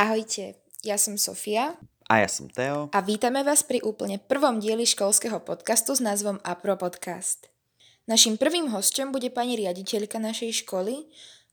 Ahojte, 0.00 0.56
ja 0.80 0.96
som 0.96 1.20
Sofia. 1.20 1.76
A 2.08 2.24
ja 2.24 2.28
som 2.32 2.48
Teo. 2.48 2.88
A 2.88 3.04
vítame 3.04 3.44
vás 3.44 3.60
pri 3.60 3.84
úplne 3.84 4.16
prvom 4.16 4.56
dieli 4.56 4.88
školského 4.88 5.44
podcastu 5.44 5.92
s 5.92 6.00
názvom 6.00 6.40
Apro 6.40 6.72
Podcast. 6.80 7.52
Naším 8.08 8.40
prvým 8.40 8.72
hostom 8.72 9.12
bude 9.12 9.28
pani 9.28 9.60
riaditeľka 9.60 10.16
našej 10.16 10.64
školy, 10.64 11.04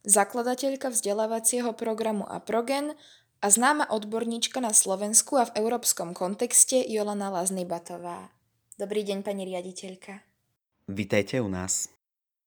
zakladateľka 0.08 0.96
vzdelávacieho 0.96 1.76
programu 1.76 2.24
Aprogen 2.24 2.96
a 3.44 3.52
známa 3.52 3.92
odborníčka 3.92 4.64
na 4.64 4.72
Slovensku 4.72 5.36
a 5.36 5.52
v 5.52 5.60
európskom 5.60 6.16
kontexte 6.16 6.80
Jolana 6.88 7.28
Laznybatová. 7.28 8.32
Dobrý 8.80 9.04
deň, 9.04 9.28
pani 9.28 9.44
riaditeľka. 9.44 10.24
Vítajte 10.88 11.44
u 11.44 11.52
nás. 11.52 11.92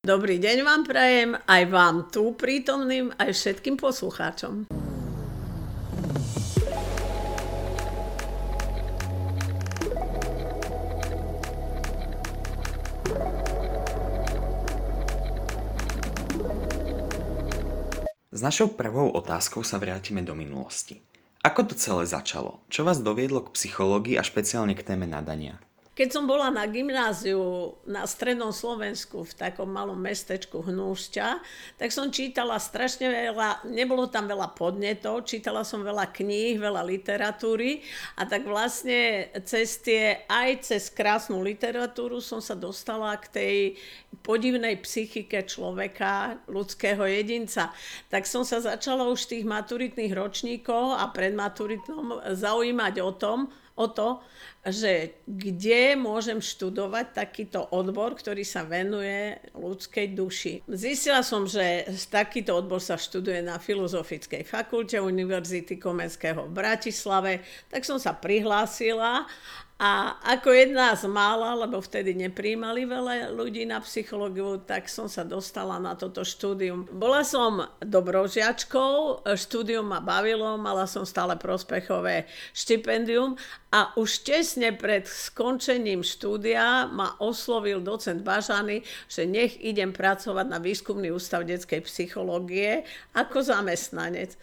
Dobrý 0.00 0.40
deň 0.40 0.64
vám 0.64 0.82
prajem, 0.88 1.36
aj 1.44 1.62
vám 1.68 2.08
tu 2.08 2.32
prítomným, 2.32 3.12
aj 3.20 3.36
všetkým 3.36 3.76
poslucháčom. 3.76 4.64
S 18.30 18.46
našou 18.46 18.70
prvou 18.70 19.10
otázkou 19.10 19.66
sa 19.66 19.82
vrátime 19.82 20.22
do 20.22 20.38
minulosti. 20.38 21.02
Ako 21.42 21.66
to 21.66 21.74
celé 21.74 22.06
začalo? 22.06 22.62
Čo 22.70 22.86
vás 22.86 23.02
doviedlo 23.02 23.42
k 23.42 23.58
psychológii 23.58 24.14
a 24.14 24.22
špeciálne 24.22 24.78
k 24.78 24.86
téme 24.86 25.02
nadania? 25.02 25.58
Keď 25.90 26.08
som 26.14 26.24
bola 26.24 26.54
na 26.54 26.70
gymnáziu 26.70 27.74
na 27.82 28.06
strednom 28.06 28.54
Slovensku 28.54 29.26
v 29.26 29.32
takom 29.34 29.66
malom 29.66 29.98
mestečku 29.98 30.62
Hnúšťa, 30.62 31.28
tak 31.82 31.90
som 31.90 32.14
čítala 32.14 32.62
strašne 32.62 33.10
veľa, 33.10 33.66
nebolo 33.66 34.06
tam 34.06 34.30
veľa 34.30 34.54
podnetov, 34.54 35.26
čítala 35.26 35.66
som 35.66 35.82
veľa 35.82 36.14
kníh, 36.14 36.62
veľa 36.62 36.86
literatúry 36.86 37.82
a 38.14 38.22
tak 38.22 38.46
vlastne 38.46 39.34
cez 39.42 39.82
tie, 39.82 40.22
aj 40.30 40.70
cez 40.70 40.94
krásnu 40.94 41.42
literatúru 41.42 42.22
som 42.22 42.38
sa 42.38 42.54
dostala 42.54 43.18
k 43.18 43.26
tej 43.26 43.56
podivnej 44.22 44.78
psychike 44.86 45.42
človeka, 45.42 46.38
ľudského 46.46 47.02
jedinca. 47.02 47.74
Tak 48.14 48.30
som 48.30 48.46
sa 48.46 48.62
začala 48.62 49.10
už 49.10 49.26
tých 49.26 49.42
maturitných 49.42 50.14
ročníkov 50.14 51.02
a 51.02 51.10
pred 51.10 51.34
maturitom 51.34 52.22
zaujímať 52.30 52.94
o 53.02 53.10
tom, 53.10 53.50
o 53.80 53.88
to, 53.88 54.20
že 54.60 55.16
kde 55.24 55.96
môžem 55.96 56.36
študovať 56.36 57.16
takýto 57.16 57.64
odbor, 57.72 58.12
ktorý 58.12 58.44
sa 58.44 58.68
venuje 58.68 59.40
ľudskej 59.56 60.12
duši. 60.12 60.60
Zistila 60.68 61.24
som, 61.24 61.48
že 61.48 61.88
takýto 62.12 62.60
odbor 62.60 62.84
sa 62.84 63.00
študuje 63.00 63.40
na 63.40 63.56
Filozofickej 63.56 64.44
fakulte 64.44 65.00
Univerzity 65.00 65.80
Komenského 65.80 66.44
v 66.44 66.52
Bratislave, 66.52 67.40
tak 67.72 67.88
som 67.88 67.96
sa 67.96 68.12
prihlásila 68.12 69.24
a 69.80 70.20
ako 70.36 70.52
jedna 70.52 70.92
z 70.92 71.08
mála, 71.08 71.56
lebo 71.56 71.80
vtedy 71.80 72.12
nepríjmali 72.12 72.84
veľa 72.84 73.32
ľudí 73.32 73.64
na 73.64 73.80
psychológiu, 73.80 74.60
tak 74.60 74.92
som 74.92 75.08
sa 75.08 75.24
dostala 75.24 75.80
na 75.80 75.96
toto 75.96 76.20
štúdium. 76.20 76.84
Bola 76.92 77.24
som 77.24 77.64
dobrožiačkou, 77.80 79.24
štúdium 79.24 79.88
ma 79.88 80.04
bavilo, 80.04 80.60
mala 80.60 80.84
som 80.84 81.08
stále 81.08 81.32
prospechové 81.40 82.28
štipendium 82.52 83.40
a 83.72 83.96
už 83.96 84.20
tesne 84.20 84.76
pred 84.76 85.08
skončením 85.08 86.04
štúdia 86.04 86.84
ma 86.92 87.16
oslovil 87.16 87.80
docent 87.80 88.20
Bažany, 88.20 88.84
že 89.08 89.24
nech 89.24 89.56
idem 89.64 89.96
pracovať 89.96 90.44
na 90.44 90.60
výskumný 90.60 91.08
ústav 91.08 91.48
detskej 91.48 91.88
psychológie 91.88 92.84
ako 93.16 93.40
zamestnanec. 93.40 94.36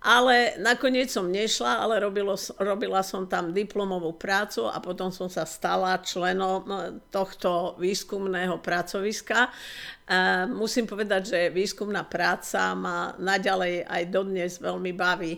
Ale 0.00 0.56
nakoniec 0.56 1.12
som 1.12 1.28
nešla, 1.28 1.84
ale 1.84 2.00
robilo, 2.00 2.32
robila 2.56 3.04
som 3.04 3.28
tam 3.28 3.52
diplomovú 3.52 4.16
prácu 4.16 4.64
a 4.64 4.80
potom 4.80 5.12
som 5.12 5.28
sa 5.28 5.44
stala 5.44 6.00
členom 6.00 6.64
e, 6.64 6.76
tohto 7.12 7.76
výskumného 7.76 8.64
pracoviska. 8.64 9.38
E, 9.44 9.50
musím 10.48 10.88
povedať, 10.88 11.22
že 11.28 11.40
výskumná 11.52 12.08
práca 12.08 12.72
ma 12.72 13.12
naďalej 13.20 13.84
aj 13.84 14.02
dodnes 14.08 14.56
veľmi 14.56 14.92
baví. 14.96 15.36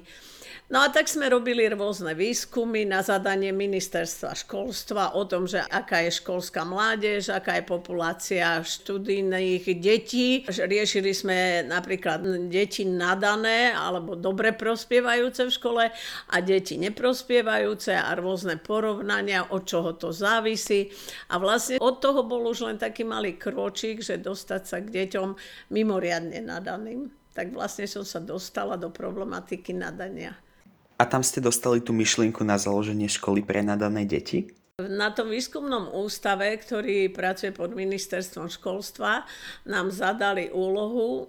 No 0.72 0.80
a 0.80 0.88
tak 0.88 1.04
sme 1.04 1.28
robili 1.28 1.68
rôzne 1.68 2.16
výskumy 2.16 2.88
na 2.88 3.04
zadanie 3.04 3.52
ministerstva 3.52 4.32
školstva 4.32 5.12
o 5.12 5.28
tom, 5.28 5.44
že 5.44 5.60
aká 5.60 6.00
je 6.08 6.16
školská 6.16 6.64
mládež, 6.64 7.28
aká 7.28 7.60
je 7.60 7.64
populácia 7.68 8.56
študijných 8.64 9.68
detí. 9.76 10.48
Riešili 10.48 11.12
sme 11.12 11.68
napríklad 11.68 12.48
deti 12.48 12.88
nadané 12.88 13.76
alebo 13.76 14.16
dobre 14.16 14.56
prospievajúce 14.56 15.44
v 15.44 15.52
škole 15.52 15.84
a 16.32 16.36
deti 16.40 16.80
neprospievajúce 16.80 17.92
a 17.92 18.08
rôzne 18.16 18.56
porovnania, 18.56 19.52
od 19.52 19.68
čoho 19.68 19.92
to 19.92 20.08
závisí. 20.08 20.88
A 21.28 21.36
vlastne 21.36 21.76
od 21.84 22.00
toho 22.00 22.24
bol 22.24 22.48
už 22.48 22.64
len 22.64 22.80
taký 22.80 23.04
malý 23.04 23.36
kročík, 23.36 24.00
že 24.00 24.16
dostať 24.16 24.62
sa 24.64 24.80
k 24.80 24.88
deťom 24.88 25.28
mimoriadne 25.68 26.40
nadaným. 26.40 27.21
Tak 27.32 27.52
vlastne 27.52 27.88
som 27.88 28.04
sa 28.04 28.20
dostala 28.20 28.76
do 28.76 28.92
problematiky 28.92 29.72
nadania. 29.72 30.36
A 31.00 31.08
tam 31.08 31.24
ste 31.24 31.42
dostali 31.42 31.82
tú 31.82 31.90
myšlienku 31.96 32.46
na 32.46 32.60
založenie 32.60 33.10
školy 33.10 33.42
pre 33.42 33.64
nadané 33.64 34.06
deti? 34.06 34.52
Na 34.80 35.12
tom 35.12 35.28
výskumnom 35.28 35.92
ústave, 35.92 36.48
ktorý 36.56 37.12
pracuje 37.12 37.52
pod 37.52 37.76
ministerstvom 37.76 38.48
školstva, 38.48 39.28
nám 39.68 39.92
zadali 39.92 40.48
úlohu, 40.48 41.28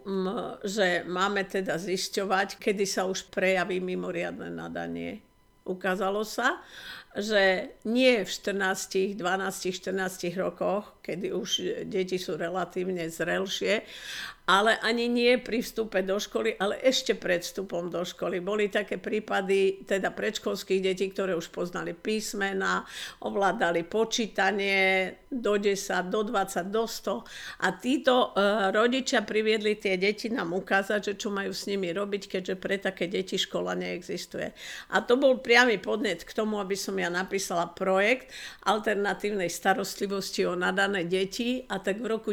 že 0.63 1.03
máme 1.03 1.43
teda 1.43 1.75
zisťovať, 1.75 2.55
kedy 2.55 2.85
sa 2.87 3.03
už 3.03 3.27
prejaví 3.33 3.83
mimoriadne 3.83 4.47
nadanie. 4.47 5.19
Ukázalo 5.67 6.23
sa, 6.23 6.59
že 7.13 7.75
nie 7.85 8.25
v 8.25 8.29
14, 8.29 9.15
12, 9.15 9.21
14 9.21 10.33
rokoch, 10.39 10.97
kedy 11.05 11.29
už 11.29 11.49
deti 11.85 12.17
sú 12.17 12.39
relatívne 12.39 13.05
zrelšie, 13.05 13.85
ale 14.43 14.75
ani 14.83 15.07
nie 15.07 15.39
pri 15.39 15.63
vstupe 15.63 16.03
do 16.03 16.19
školy, 16.19 16.59
ale 16.59 16.75
ešte 16.83 17.15
pred 17.15 17.39
vstupom 17.39 17.87
do 17.87 18.03
školy. 18.03 18.43
Boli 18.43 18.67
také 18.67 18.99
prípady 18.99 19.87
teda 19.87 20.11
predškolských 20.11 20.83
detí, 20.83 21.07
ktoré 21.15 21.31
už 21.31 21.47
poznali 21.47 21.95
písmena, 21.95 22.83
ovládali 23.23 23.87
počítanie 23.87 25.15
do 25.31 25.55
10, 25.55 26.11
do 26.11 26.27
20, 26.27 26.67
do 26.69 26.83
100 26.83 27.63
a 27.63 27.67
títo 27.79 28.35
e, 28.35 28.69
rodičia 28.75 29.23
priviedli 29.23 29.79
tie 29.79 29.95
deti 29.95 30.27
nám 30.27 30.51
ukázať, 30.51 30.99
že 30.99 31.13
čo 31.15 31.31
majú 31.31 31.55
s 31.55 31.65
nimi 31.65 31.95
robiť, 31.95 32.37
keďže 32.37 32.55
pre 32.59 32.75
také 32.77 33.07
deti 33.07 33.39
škola 33.39 33.79
neexistuje. 33.79 34.51
A 34.91 35.01
to 35.01 35.15
bol 35.15 35.39
priamy 35.39 35.79
podnet 35.79 36.27
k 36.27 36.35
tomu, 36.35 36.59
aby 36.59 36.75
som 36.75 36.99
ja 36.99 37.07
napísala 37.07 37.71
projekt 37.71 38.29
alternatívnej 38.67 39.47
starostlivosti 39.47 40.43
o 40.43 40.59
nadané 40.59 41.07
deti 41.07 41.63
a 41.71 41.79
tak 41.79 42.03
v 42.03 42.11
roku 42.11 42.31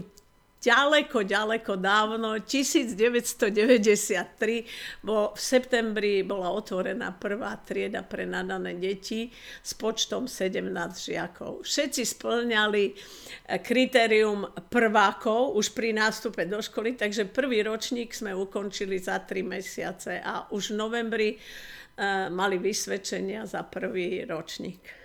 ďaleko, 0.60 1.24
ďaleko 1.24 1.80
dávno, 1.80 2.44
1993, 2.44 5.00
bo 5.00 5.32
v 5.32 5.40
septembri 5.40 6.20
bola 6.20 6.52
otvorená 6.52 7.16
prvá 7.16 7.56
trieda 7.64 8.04
pre 8.04 8.28
nadané 8.28 8.76
deti 8.76 9.32
s 9.64 9.72
počtom 9.72 10.28
17 10.28 10.60
žiakov. 11.00 11.64
Všetci 11.64 12.04
splňali 12.04 12.84
eh, 12.92 13.56
kritérium 13.64 14.44
prvákov 14.68 15.56
už 15.56 15.72
pri 15.72 15.96
nástupe 15.96 16.44
do 16.44 16.60
školy, 16.60 17.00
takže 17.00 17.32
prvý 17.32 17.64
ročník 17.64 18.12
sme 18.12 18.36
ukončili 18.36 19.00
za 19.00 19.24
3 19.24 19.40
mesiace 19.40 20.20
a 20.20 20.52
už 20.52 20.70
v 20.70 20.76
novembri 20.76 21.30
uh, 21.34 22.28
mali 22.28 22.60
vysvedčenia 22.60 23.48
za 23.48 23.64
prvý 23.64 24.28
ročník. 24.28 24.99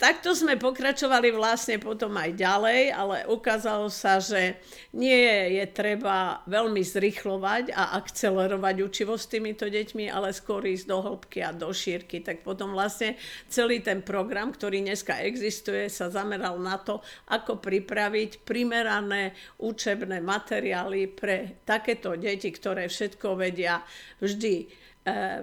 Takto 0.00 0.32
sme 0.32 0.56
pokračovali 0.56 1.28
vlastne 1.28 1.76
potom 1.76 2.16
aj 2.16 2.32
ďalej, 2.32 2.80
ale 2.88 3.16
ukázalo 3.28 3.92
sa, 3.92 4.16
že 4.16 4.56
nie 4.96 5.60
je 5.60 5.64
treba 5.68 6.40
veľmi 6.48 6.80
zrychlovať 6.80 7.76
a 7.76 8.00
akcelerovať 8.00 8.80
učivo 8.80 9.20
s 9.20 9.28
týmito 9.28 9.68
deťmi, 9.68 10.08
ale 10.08 10.32
skôr 10.32 10.64
ísť 10.64 10.88
do 10.88 11.04
hĺbky 11.04 11.44
a 11.44 11.52
do 11.52 11.68
šírky. 11.68 12.24
Tak 12.24 12.40
potom 12.40 12.72
vlastne 12.72 13.20
celý 13.52 13.84
ten 13.84 14.00
program, 14.00 14.56
ktorý 14.56 14.80
dneska 14.80 15.20
existuje, 15.20 15.92
sa 15.92 16.08
zameral 16.08 16.56
na 16.56 16.80
to, 16.80 17.04
ako 17.28 17.60
pripraviť 17.60 18.40
primerané 18.40 19.36
učebné 19.60 20.24
materiály 20.24 21.12
pre 21.12 21.60
takéto 21.68 22.16
deti, 22.16 22.48
ktoré 22.48 22.88
všetko 22.88 23.36
vedia 23.36 23.84
vždy 24.24 24.88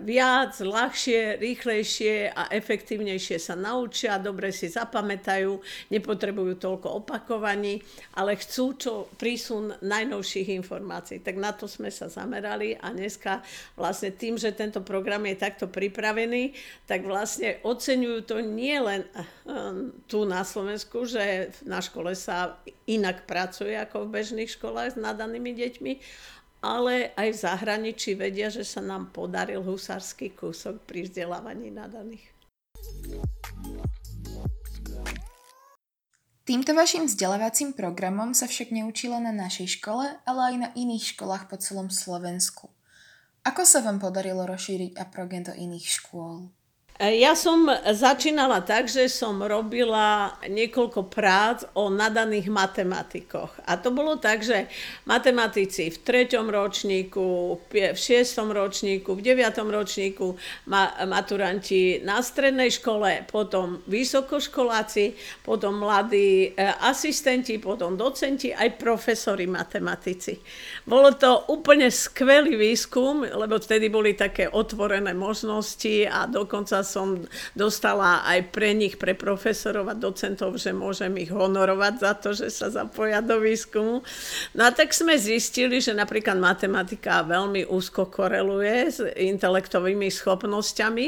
viac, 0.05 0.53
ľahšie, 0.61 1.41
rýchlejšie 1.41 2.29
a 2.29 2.45
efektívnejšie 2.53 3.41
sa 3.41 3.57
naučia, 3.57 4.21
dobre 4.21 4.53
si 4.53 4.69
zapamätajú, 4.69 5.49
nepotrebujú 5.89 6.61
toľko 6.61 7.01
opakovaní, 7.01 7.81
ale 8.13 8.37
chcú 8.37 8.77
čo 8.77 8.93
prísun 9.17 9.73
najnovších 9.81 10.53
informácií. 10.53 11.25
Tak 11.25 11.35
na 11.41 11.57
to 11.57 11.65
sme 11.65 11.89
sa 11.89 12.05
zamerali 12.05 12.77
a 12.77 12.93
dneska 12.93 13.41
vlastne 13.73 14.13
tým, 14.13 14.37
že 14.37 14.53
tento 14.53 14.85
program 14.85 15.25
je 15.25 15.41
takto 15.41 15.65
pripravený, 15.65 16.53
tak 16.85 17.09
vlastne 17.09 17.57
oceňujú 17.65 18.19
to 18.29 18.37
nie 18.45 18.77
len 18.77 19.09
e, 19.09 19.21
tu 20.05 20.21
na 20.29 20.45
Slovensku, 20.45 21.09
že 21.09 21.49
na 21.65 21.81
škole 21.81 22.13
sa 22.13 22.61
inak 22.85 23.25
pracuje 23.25 23.73
ako 23.73 24.05
v 24.05 24.21
bežných 24.21 24.53
školách 24.53 24.93
s 24.93 25.01
nadanými 25.01 25.51
deťmi, 25.57 25.93
ale 26.61 27.13
aj 27.13 27.27
v 27.33 27.41
zahraničí 27.41 28.17
vedia, 28.17 28.49
že 28.49 28.65
sa 28.65 28.81
nám 28.81 29.13
podaril 29.13 29.61
husársky 29.61 30.33
kúsok 30.33 30.81
pri 30.85 31.05
vzdelávaní 31.05 31.69
nadaných. 31.69 32.25
Týmto 36.47 36.71
vašim 36.71 37.11
vzdelávacím 37.11 37.75
programom 37.75 38.31
sa 38.31 38.47
však 38.47 38.71
neučí 38.71 39.11
len 39.11 39.27
na 39.27 39.35
našej 39.35 39.79
škole, 39.79 40.15
ale 40.23 40.41
aj 40.47 40.55
na 40.55 40.69
iných 40.79 41.11
školách 41.11 41.51
po 41.51 41.59
celom 41.59 41.91
Slovensku. 41.91 42.71
Ako 43.43 43.67
sa 43.67 43.83
vám 43.83 43.99
podarilo 43.99 44.47
rozšíriť 44.47 44.95
aprogen 44.95 45.43
do 45.43 45.51
iných 45.51 45.87
škôl? 45.99 46.47
Ja 46.97 47.37
som 47.37 47.69
začínala 47.93 48.65
tak, 48.65 48.89
že 48.89 49.05
som 49.05 49.37
robila 49.45 50.33
niekoľko 50.49 51.13
prác 51.13 51.61
o 51.77 51.93
nadaných 51.93 52.49
matematikoch. 52.49 53.53
A 53.69 53.77
to 53.77 53.93
bolo 53.93 54.17
tak, 54.17 54.41
že 54.41 54.65
matematici 55.05 55.93
v 55.93 55.97
treťom 56.01 56.49
ročníku, 56.49 57.61
v 57.69 57.93
šiestom 57.93 58.49
ročníku, 58.49 59.13
v 59.13 59.21
deviatom 59.21 59.69
ročníku, 59.69 60.41
maturanti 61.05 62.01
na 62.01 62.17
strednej 62.17 62.73
škole, 62.73 63.29
potom 63.29 63.77
vysokoškoláci, 63.85 65.13
potom 65.45 65.77
mladí 65.77 66.49
e, 66.49 66.65
asistenti, 66.81 67.61
potom 67.61 67.93
docenti, 67.93 68.49
aj 68.49 68.73
profesori 68.73 69.45
matematici. 69.45 70.41
Bolo 70.89 71.13
to 71.13 71.45
úplne 71.53 71.93
skvelý 71.93 72.57
výskum, 72.57 73.21
lebo 73.21 73.61
vtedy 73.61 73.85
boli 73.85 74.17
také 74.17 74.49
otvorené 74.49 75.13
možnosti 75.13 76.09
a 76.09 76.25
dokonca 76.25 76.86
som 76.87 77.27
dostala 77.51 78.23
aj 78.23 78.55
pre 78.55 78.71
nich, 78.71 78.95
pre 78.95 79.11
profesorov 79.11 79.91
a 79.91 79.99
docentov, 79.99 80.55
že 80.55 80.71
môžem 80.71 81.11
ich 81.19 81.27
honorovať 81.35 81.93
za 81.99 82.11
to, 82.15 82.29
že 82.31 82.47
sa 82.47 82.71
zapoja 82.71 83.19
do 83.19 83.43
výskumu. 83.43 83.99
No 84.55 84.61
a 84.63 84.71
tak 84.71 84.95
sme 84.95 85.19
zistili, 85.19 85.83
že 85.83 85.91
napríklad 85.91 86.39
matematika 86.39 87.27
veľmi 87.27 87.67
úzko 87.67 88.07
koreluje 88.07 88.77
s 88.87 89.03
intelektovými 89.03 90.07
schopnosťami 90.07 91.05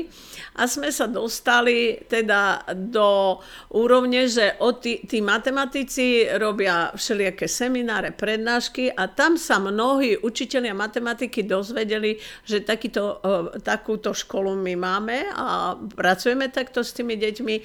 a 0.59 0.67
sme 0.67 0.91
sa 0.91 1.07
dostali 1.07 2.03
teda 2.03 2.67
do 2.75 3.39
úrovne, 3.71 4.27
že 4.27 4.59
tí, 4.83 4.99
tí 5.05 5.23
matematici 5.23 6.27
robia 6.35 6.91
všelijaké 6.91 7.45
semináre, 7.45 8.11
prednášky 8.11 8.89
a 8.91 9.07
tam 9.07 9.37
sa 9.37 9.61
mnohí 9.61 10.17
učiteľia 10.19 10.73
matematiky 10.73 11.45
dozvedeli, 11.45 12.17
že 12.43 12.65
takýto, 12.65 13.21
e, 13.21 13.61
takúto 13.61 14.11
školu 14.11 14.57
my 14.57 14.73
máme 14.75 15.17
a 15.31 15.68
pracujeme 15.75 16.47
takto 16.49 16.85
s 16.85 16.95
tými 16.95 17.19
deťmi 17.19 17.55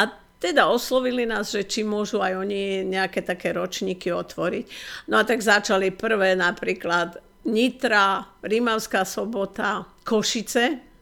a 0.00 0.02
teda 0.44 0.68
oslovili 0.68 1.24
nás, 1.24 1.56
že 1.56 1.64
či 1.64 1.88
môžu 1.88 2.20
aj 2.20 2.36
oni 2.36 2.84
nejaké 2.84 3.24
také 3.24 3.56
ročníky 3.56 4.12
otvoriť. 4.12 4.64
No 5.08 5.16
a 5.16 5.24
tak 5.24 5.40
začali 5.40 5.88
prvé 5.94 6.36
napríklad 6.36 7.16
Nitra, 7.48 8.24
Rímavská 8.44 9.08
sobota, 9.08 9.88
Košice, 10.04 10.93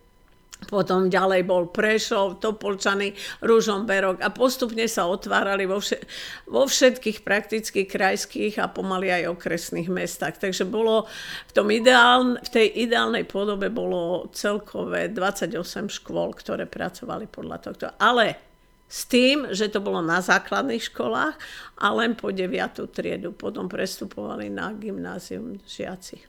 potom 0.66 1.10
ďalej 1.10 1.42
bol 1.46 1.68
Prešov, 1.70 2.38
Topolčany, 2.38 3.14
Ružomberok 3.42 4.22
a 4.22 4.30
postupne 4.30 4.86
sa 4.86 5.10
otvárali 5.10 5.66
vo, 5.66 5.82
vše, 5.82 6.02
vo 6.46 6.64
všetkých 6.66 7.26
prakticky 7.26 7.84
krajských 7.84 8.62
a 8.62 8.70
pomaly 8.70 9.10
aj 9.10 9.32
okresných 9.34 9.90
mestách. 9.90 10.38
Takže 10.38 10.68
bolo 10.68 11.06
v, 11.48 11.52
tom 11.52 11.68
ideál, 11.68 12.38
v 12.38 12.50
tej 12.50 12.66
ideálnej 12.88 13.26
podobe 13.26 13.68
bolo 13.68 14.30
celkové 14.30 15.10
28 15.10 15.90
škôl, 15.90 16.34
ktoré 16.36 16.68
pracovali 16.68 17.26
podľa 17.26 17.56
tohto. 17.62 17.86
Ale 17.98 18.52
s 18.92 19.08
tým, 19.08 19.48
že 19.56 19.72
to 19.72 19.80
bolo 19.80 20.04
na 20.04 20.20
základných 20.20 20.92
školách 20.92 21.40
a 21.80 21.86
len 21.96 22.12
po 22.12 22.28
9. 22.28 22.52
triedu. 22.92 23.32
Potom 23.32 23.64
prestupovali 23.64 24.52
na 24.52 24.68
gymnázium 24.76 25.56
žiaci. 25.64 26.20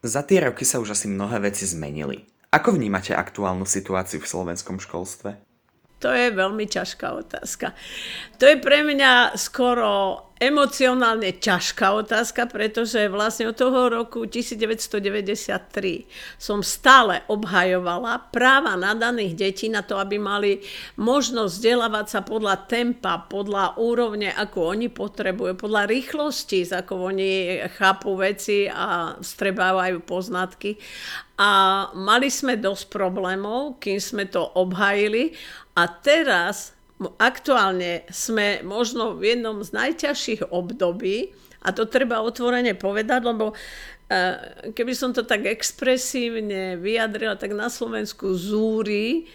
Za 0.00 0.24
tie 0.24 0.40
roky 0.40 0.64
sa 0.64 0.80
už 0.80 0.96
asi 0.96 1.12
mnohé 1.12 1.44
veci 1.44 1.68
zmenili. 1.68 2.24
Ako 2.48 2.72
vnímate 2.72 3.12
aktuálnu 3.12 3.68
situáciu 3.68 4.24
v 4.24 4.30
slovenskom 4.32 4.80
školstve? 4.80 5.36
To 6.00 6.08
je 6.08 6.32
veľmi 6.32 6.64
ťažká 6.64 7.12
otázka. 7.12 7.76
To 8.40 8.48
je 8.48 8.56
pre 8.56 8.80
mňa 8.80 9.36
skoro 9.36 10.24
emocionálne 10.40 11.36
ťažká 11.36 11.92
otázka, 12.00 12.48
pretože 12.48 13.12
vlastne 13.12 13.52
od 13.52 13.60
toho 13.60 13.92
roku 13.92 14.24
1993 14.24 16.08
som 16.40 16.64
stále 16.64 17.20
obhajovala 17.28 18.32
práva 18.32 18.72
nadaných 18.72 19.36
detí 19.36 19.68
na 19.68 19.84
to, 19.84 20.00
aby 20.00 20.16
mali 20.16 20.64
možnosť 20.96 21.52
vzdelávať 21.52 22.06
sa 22.08 22.20
podľa 22.24 22.56
tempa, 22.64 23.28
podľa 23.28 23.76
úrovne, 23.76 24.32
ako 24.32 24.72
oni 24.72 24.88
potrebujú, 24.88 25.60
podľa 25.60 25.84
rýchlosti, 25.84 26.64
ako 26.72 27.12
oni 27.12 27.60
chápu 27.76 28.16
veci 28.16 28.64
a 28.64 29.20
strebávajú 29.20 30.00
poznatky. 30.08 30.80
A 31.36 31.84
mali 31.92 32.32
sme 32.32 32.56
dosť 32.56 32.88
problémov, 32.88 33.76
kým 33.76 34.00
sme 34.00 34.24
to 34.24 34.40
obhajili. 34.56 35.36
A 35.76 35.84
teraz 35.88 36.79
aktuálne 37.16 38.04
sme 38.12 38.60
možno 38.60 39.16
v 39.16 39.36
jednom 39.36 39.64
z 39.64 39.72
najťažších 39.72 40.52
období, 40.52 41.32
a 41.60 41.76
to 41.76 41.84
treba 41.84 42.24
otvorene 42.24 42.72
povedať, 42.72 43.20
lebo 43.20 43.52
eh, 43.52 44.72
keby 44.72 44.92
som 44.96 45.12
to 45.12 45.28
tak 45.28 45.44
expresívne 45.44 46.80
vyjadrila, 46.80 47.36
tak 47.36 47.52
na 47.52 47.68
Slovensku 47.68 48.32
zúri 48.32 49.28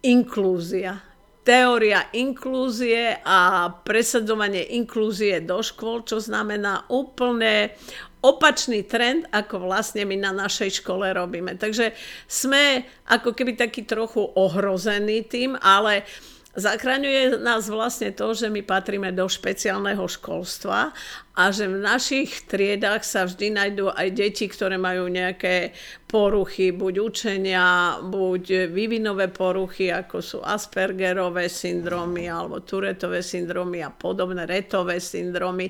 inklúzia. 0.00 1.04
Teória 1.46 2.10
inklúzie 2.10 3.22
a 3.22 3.70
presadzovanie 3.70 4.74
inklúzie 4.74 5.38
do 5.38 5.62
škôl, 5.62 6.02
čo 6.02 6.18
znamená 6.18 6.90
úplne 6.90 7.70
opačný 8.18 8.82
trend, 8.82 9.30
ako 9.30 9.62
vlastne 9.70 10.02
my 10.02 10.18
na 10.18 10.34
našej 10.34 10.82
škole 10.82 11.06
robíme. 11.14 11.54
Takže 11.54 11.94
sme 12.26 12.82
ako 13.06 13.30
keby 13.30 13.54
taký 13.54 13.86
trochu 13.86 14.26
ohrození 14.26 15.22
tým, 15.22 15.54
ale 15.62 16.02
uh, 16.02 16.35
Zachraňuje 16.56 17.36
nás 17.44 17.68
vlastne 17.68 18.16
to, 18.16 18.32
že 18.32 18.48
my 18.48 18.64
patríme 18.64 19.12
do 19.12 19.28
špeciálneho 19.28 20.08
školstva 20.08 20.96
a 21.36 21.42
že 21.52 21.68
v 21.68 21.84
našich 21.84 22.48
triedách 22.48 23.04
sa 23.04 23.28
vždy 23.28 23.52
nájdú 23.52 23.92
aj 23.92 24.08
deti, 24.16 24.48
ktoré 24.48 24.80
majú 24.80 25.04
nejaké 25.12 25.76
poruchy, 26.08 26.72
buď 26.72 26.94
učenia, 27.04 28.00
buď 28.00 28.72
vývinové 28.72 29.28
poruchy, 29.28 29.92
ako 29.92 30.16
sú 30.24 30.38
Aspergerové 30.40 31.52
syndromy 31.52 32.32
alebo 32.32 32.64
Turetové 32.64 33.20
syndromy 33.20 33.84
a 33.84 33.92
podobné 33.92 34.48
retové 34.48 34.96
syndromy. 34.96 35.68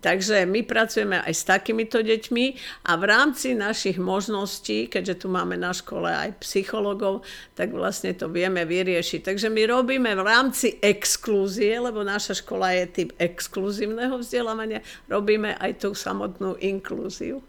Takže 0.00 0.48
my 0.48 0.64
pracujeme 0.64 1.20
aj 1.20 1.34
s 1.36 1.44
takýmito 1.44 2.00
deťmi 2.00 2.44
a 2.88 2.96
v 2.96 3.04
rámci 3.04 3.52
našich 3.52 4.00
možností, 4.00 4.88
keďže 4.88 5.24
tu 5.24 5.26
máme 5.28 5.60
na 5.60 5.76
škole 5.76 6.08
aj 6.08 6.40
psychologov, 6.40 7.20
tak 7.52 7.76
vlastne 7.76 8.16
to 8.16 8.32
vieme 8.32 8.64
vyriešiť. 8.64 9.20
Takže 9.28 9.52
my 9.52 9.62
robíme 9.68 10.10
v 10.16 10.22
rámci 10.24 10.80
exklúzie, 10.80 11.76
lebo 11.76 12.00
naša 12.00 12.40
škola 12.40 12.72
je 12.80 12.84
typ 12.88 13.10
exkluzívneho 13.20 14.16
vzdelávania, 14.16 14.80
robíme 15.04 15.52
aj 15.60 15.84
tú 15.84 15.92
samotnú 15.92 16.56
inklúziu. 16.64 17.44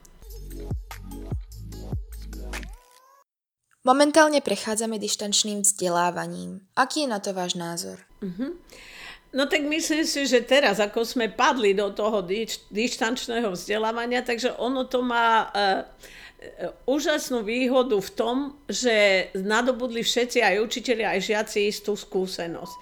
Momentálne 3.82 4.46
prechádzame 4.46 5.02
dištančným 5.02 5.66
vzdelávaním. 5.66 6.62
Aký 6.78 7.02
je 7.02 7.10
na 7.10 7.18
to 7.18 7.34
váš 7.34 7.58
názor? 7.58 7.98
Uh-huh. 8.22 8.54
No 9.32 9.48
tak 9.48 9.64
myslím 9.64 10.04
si, 10.04 10.28
že 10.28 10.44
teraz, 10.44 10.84
ako 10.84 11.08
sme 11.08 11.32
padli 11.32 11.72
do 11.72 11.88
toho 11.96 12.20
dištančného 12.68 13.56
vzdelávania, 13.56 14.28
takže 14.28 14.60
ono 14.60 14.84
to 14.92 15.00
má 15.00 15.48
uh, 15.48 15.88
úžasnú 16.84 17.40
výhodu 17.40 17.96
v 17.96 18.12
tom, 18.12 18.38
že 18.68 19.30
nadobudli 19.38 20.04
všetci, 20.04 20.44
aj 20.44 20.64
učiteľi, 20.68 21.04
aj 21.08 21.20
žiaci 21.22 21.60
istú 21.72 21.96
skúsenosť. 21.96 22.76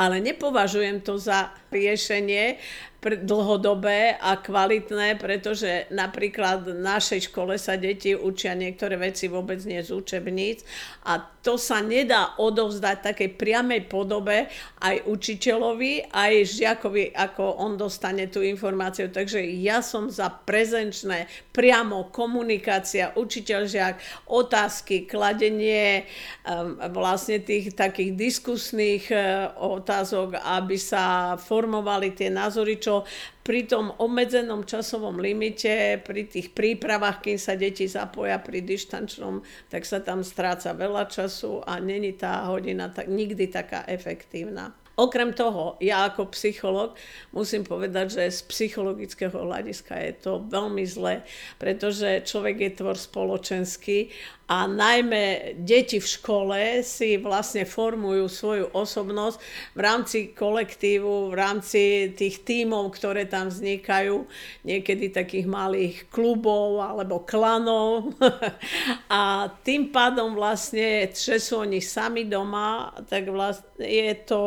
Ale 0.00 0.18
nepovažujem 0.18 1.04
to 1.04 1.20
za 1.20 1.54
riešenie, 1.70 2.58
dlhodobé 3.02 4.14
a 4.14 4.38
kvalitné, 4.38 5.18
pretože 5.18 5.90
napríklad 5.90 6.70
v 6.70 6.78
našej 6.78 7.34
škole 7.34 7.58
sa 7.58 7.74
deti 7.74 8.14
učia 8.14 8.54
niektoré 8.54 8.94
veci 8.94 9.26
vôbec 9.26 9.58
nie 9.66 9.82
z 9.82 9.90
učebníc 9.90 10.62
a 11.02 11.18
to 11.42 11.58
sa 11.58 11.82
nedá 11.82 12.38
odovzdať 12.38 13.02
takej 13.02 13.30
priamej 13.34 13.90
podobe 13.90 14.46
aj 14.78 15.02
učiteľovi, 15.10 16.14
aj 16.14 16.32
žiakovi, 16.46 17.10
ako 17.10 17.58
on 17.58 17.74
dostane 17.74 18.30
tú 18.30 18.46
informáciu. 18.46 19.10
Takže 19.10 19.42
ja 19.58 19.82
som 19.82 20.06
za 20.06 20.30
prezenčné, 20.30 21.26
priamo 21.50 22.14
komunikácia, 22.14 23.10
učiteľ-žiak, 23.18 23.98
otázky, 24.30 25.10
kladenie 25.10 26.06
um, 26.46 26.78
vlastne 26.94 27.42
tých 27.42 27.74
takých 27.74 28.14
diskusných 28.14 29.04
uh, 29.10 29.50
otázok, 29.58 30.38
aby 30.38 30.78
sa 30.78 31.34
formovali 31.34 32.14
tie 32.14 32.30
názory, 32.30 32.78
čo 32.78 32.91
čo 32.92 33.08
pri 33.42 33.64
tom 33.64 33.88
obmedzenom 33.96 34.68
časovom 34.68 35.16
limite, 35.16 35.98
pri 36.04 36.28
tých 36.28 36.52
prípravách, 36.52 37.24
kým 37.24 37.38
sa 37.40 37.56
deti 37.56 37.88
zapoja 37.88 38.36
pri 38.38 38.60
dištančnom, 38.60 39.40
tak 39.72 39.88
sa 39.88 40.04
tam 40.04 40.20
stráca 40.20 40.76
veľa 40.76 41.08
času 41.08 41.64
a 41.64 41.80
není 41.80 42.12
tá 42.12 42.44
hodina 42.52 42.92
tak, 42.92 43.08
nikdy 43.08 43.48
taká 43.48 43.88
efektívna. 43.88 44.76
Okrem 44.92 45.32
toho, 45.32 45.80
ja 45.80 46.04
ako 46.04 46.28
psycholog 46.36 46.92
musím 47.32 47.64
povedať, 47.64 48.20
že 48.20 48.24
z 48.28 48.40
psychologického 48.44 49.32
hľadiska 49.32 49.96
je 49.96 50.12
to 50.20 50.32
veľmi 50.52 50.84
zlé, 50.84 51.24
pretože 51.56 52.28
človek 52.28 52.56
je 52.60 52.70
tvor 52.76 52.96
spoločenský 53.00 54.12
a 54.52 54.68
najmä 54.68 55.56
deti 55.64 55.96
v 55.96 56.04
škole 56.04 56.84
si 56.84 57.16
vlastne 57.16 57.64
formujú 57.64 58.28
svoju 58.28 58.66
osobnosť 58.76 59.40
v 59.72 59.80
rámci 59.80 60.18
kolektívu, 60.36 61.32
v 61.32 61.34
rámci 61.40 62.12
tých 62.12 62.44
tímov, 62.44 62.92
ktoré 62.92 63.24
tam 63.24 63.48
vznikajú, 63.48 64.28
niekedy 64.68 65.08
takých 65.08 65.48
malých 65.48 66.04
klubov 66.12 66.84
alebo 66.84 67.24
klanov. 67.24 68.12
a 69.08 69.48
tým 69.64 69.88
pádom 69.88 70.36
vlastne, 70.36 71.08
že 71.08 71.40
sú 71.40 71.64
oni 71.64 71.80
sami 71.80 72.28
doma, 72.28 72.92
tak 73.08 73.32
vlastne 73.32 73.71
je 73.84 74.14
to 74.24 74.42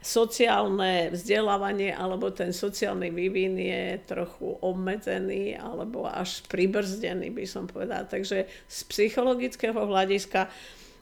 sociálne 0.00 1.12
vzdelávanie 1.12 1.92
alebo 1.92 2.32
ten 2.32 2.56
sociálny 2.56 3.12
vývin 3.12 3.60
je 3.60 4.00
trochu 4.08 4.56
obmedzený 4.64 5.60
alebo 5.60 6.08
až 6.08 6.40
pribrzdený, 6.48 7.28
by 7.36 7.44
som 7.44 7.68
povedala. 7.68 8.08
Takže 8.08 8.48
z 8.48 8.78
psychologického 8.88 9.76
hľadiska 9.76 10.48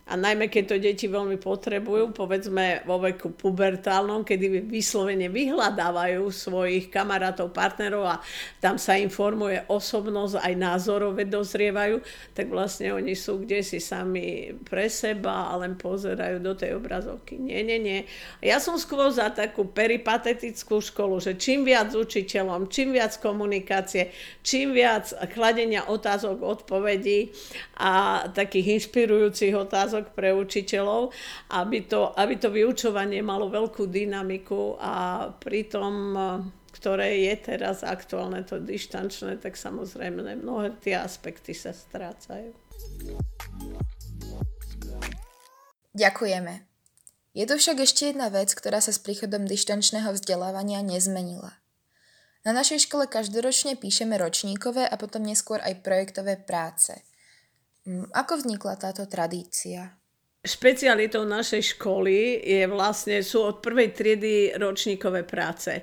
a 0.09 0.17
najmä 0.17 0.49
keď 0.49 0.65
to 0.65 0.77
deti 0.81 1.05
veľmi 1.05 1.37
potrebujú, 1.37 2.17
povedzme 2.17 2.83
vo 2.89 2.97
veku 2.97 3.37
pubertálnom, 3.37 4.25
kedy 4.25 4.65
vyslovene 4.65 5.29
vyhľadávajú 5.29 6.25
svojich 6.33 6.89
kamarátov, 6.89 7.53
partnerov 7.53 8.09
a 8.09 8.17
tam 8.57 8.81
sa 8.81 8.97
informuje 8.97 9.69
osobnosť, 9.69 10.41
aj 10.41 10.55
názorové 10.57 11.29
dozrievajú, 11.29 12.01
tak 12.33 12.49
vlastne 12.49 12.97
oni 12.97 13.13
sú 13.13 13.45
kde 13.45 13.61
si 13.61 13.85
sami 13.85 14.57
pre 14.65 14.89
seba 14.89 15.53
a 15.53 15.61
len 15.61 15.77
pozerajú 15.77 16.41
do 16.41 16.57
tej 16.57 16.81
obrazovky. 16.81 17.37
Nie, 17.37 17.61
nie, 17.61 17.77
nie. 17.77 18.01
Ja 18.41 18.59
som 18.65 18.81
skôr 18.81 19.13
za 19.13 19.29
takú 19.29 19.69
peripatetickú 19.69 20.81
školu, 20.81 21.21
že 21.21 21.37
čím 21.37 21.69
viac 21.69 21.93
učiteľom, 21.93 22.73
čím 22.73 22.97
viac 22.97 23.21
komunikácie, 23.21 24.09
čím 24.41 24.73
viac 24.73 25.13
kladenia 25.35 25.85
otázok, 25.85 26.41
odpovedí 26.41 27.35
a 27.77 28.25
takých 28.33 28.81
inšpirujúcich 28.81 29.55
otázok, 29.55 29.98
otázok 29.99 30.15
pre 30.15 30.31
učiteľov, 30.31 31.11
aby 31.51 31.79
to, 31.91 32.15
aby 32.15 32.39
to 32.39 32.49
vyučovanie 32.55 33.21
malo 33.23 33.51
veľkú 33.51 33.91
dynamiku 33.91 34.79
a 34.79 35.27
pritom 35.35 35.95
ktoré 36.69 37.27
je 37.27 37.35
teraz 37.43 37.83
aktuálne, 37.83 38.47
to 38.47 38.63
dištančné, 38.63 39.43
tak 39.43 39.59
samozrejme 39.59 40.23
mnohé 40.39 40.79
tie 40.79 40.95
aspekty 40.95 41.51
sa 41.51 41.75
strácajú. 41.75 42.55
Ďakujeme. 45.91 46.55
Je 47.35 47.45
tu 47.51 47.55
však 47.59 47.83
ešte 47.83 48.15
jedna 48.15 48.31
vec, 48.31 48.55
ktorá 48.55 48.79
sa 48.79 48.95
s 48.95 49.03
príchodom 49.03 49.51
dištančného 49.51 50.15
vzdelávania 50.15 50.79
nezmenila. 50.87 51.59
Na 52.47 52.55
našej 52.55 52.87
škole 52.87 53.11
každoročne 53.11 53.75
píšeme 53.75 54.15
ročníkové 54.15 54.87
a 54.87 54.95
potom 54.95 55.27
neskôr 55.27 55.59
aj 55.59 55.83
projektové 55.83 56.39
práce– 56.39 56.95
ako 58.13 58.33
vznikla 58.45 58.77
táto 58.77 59.09
tradícia? 59.09 59.97
Špecialitou 60.39 61.27
našej 61.27 61.75
školy 61.75 62.39
je 62.47 62.63
vlastne, 62.71 63.27
sú 63.27 63.43
od 63.43 63.59
prvej 63.59 63.91
triedy 63.91 64.55
ročníkové 64.55 65.27
práce. 65.27 65.83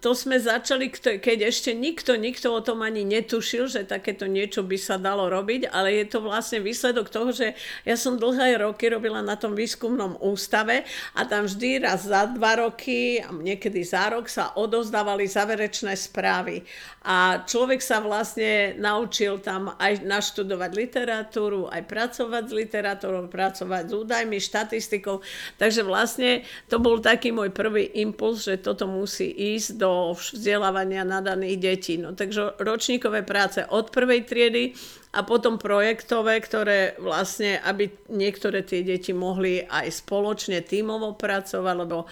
to 0.00 0.16
sme 0.16 0.40
začali, 0.40 0.88
keď 0.88 1.52
ešte 1.52 1.76
nikto, 1.76 2.16
nikto 2.16 2.48
o 2.48 2.64
tom 2.64 2.80
ani 2.80 3.04
netušil, 3.04 3.68
že 3.68 3.84
takéto 3.84 4.24
niečo 4.24 4.64
by 4.64 4.80
sa 4.80 4.96
dalo 4.96 5.28
robiť, 5.28 5.68
ale 5.68 6.00
je 6.00 6.08
to 6.08 6.24
vlastne 6.24 6.64
výsledok 6.64 7.12
toho, 7.12 7.28
že 7.28 7.52
ja 7.84 8.00
som 8.00 8.16
dlhé 8.16 8.64
roky 8.64 8.88
robila 8.88 9.20
na 9.20 9.36
tom 9.36 9.52
výskumnom 9.52 10.16
ústave 10.24 10.88
a 11.12 11.20
tam 11.28 11.44
vždy 11.44 11.84
raz 11.84 12.08
za 12.08 12.32
dva 12.32 12.64
roky, 12.64 13.20
niekedy 13.28 13.84
za 13.84 14.08
rok 14.08 14.32
sa 14.32 14.56
odozdávali 14.56 15.28
záverečné 15.28 15.92
správy. 16.00 16.64
A 17.04 17.44
človek 17.44 17.84
sa 17.84 18.00
vlastne 18.00 18.72
naučil 18.80 19.36
tam 19.44 19.76
aj 19.76 20.00
naštudovať 20.00 20.70
literatúru, 20.72 21.68
aj 21.68 21.84
pracovať 21.84 22.44
s 22.48 22.52
literatúrou, 22.56 23.27
pracovať 23.28 23.84
s 23.86 23.92
údajmi, 23.92 24.40
štatistikou. 24.40 25.20
Takže 25.60 25.84
vlastne 25.84 26.42
to 26.66 26.80
bol 26.80 26.98
taký 26.98 27.30
môj 27.30 27.52
prvý 27.52 27.86
impuls, 28.00 28.48
že 28.48 28.58
toto 28.58 28.88
musí 28.88 29.28
ísť 29.28 29.78
do 29.78 30.16
vzdelávania 30.16 31.04
nadaných 31.04 31.56
detí. 31.60 31.94
No, 32.00 32.16
takže 32.16 32.56
ročníkové 32.58 33.22
práce 33.22 33.62
od 33.68 33.92
prvej 33.92 34.24
triedy 34.24 34.72
a 35.08 35.24
potom 35.24 35.56
projektové, 35.56 36.36
ktoré 36.44 37.00
vlastne, 37.00 37.56
aby 37.64 37.88
niektoré 38.12 38.60
tie 38.60 38.84
deti 38.84 39.16
mohli 39.16 39.64
aj 39.64 40.04
spoločne 40.04 40.60
tímovo 40.60 41.16
pracovať, 41.16 41.74
lebo 41.74 42.04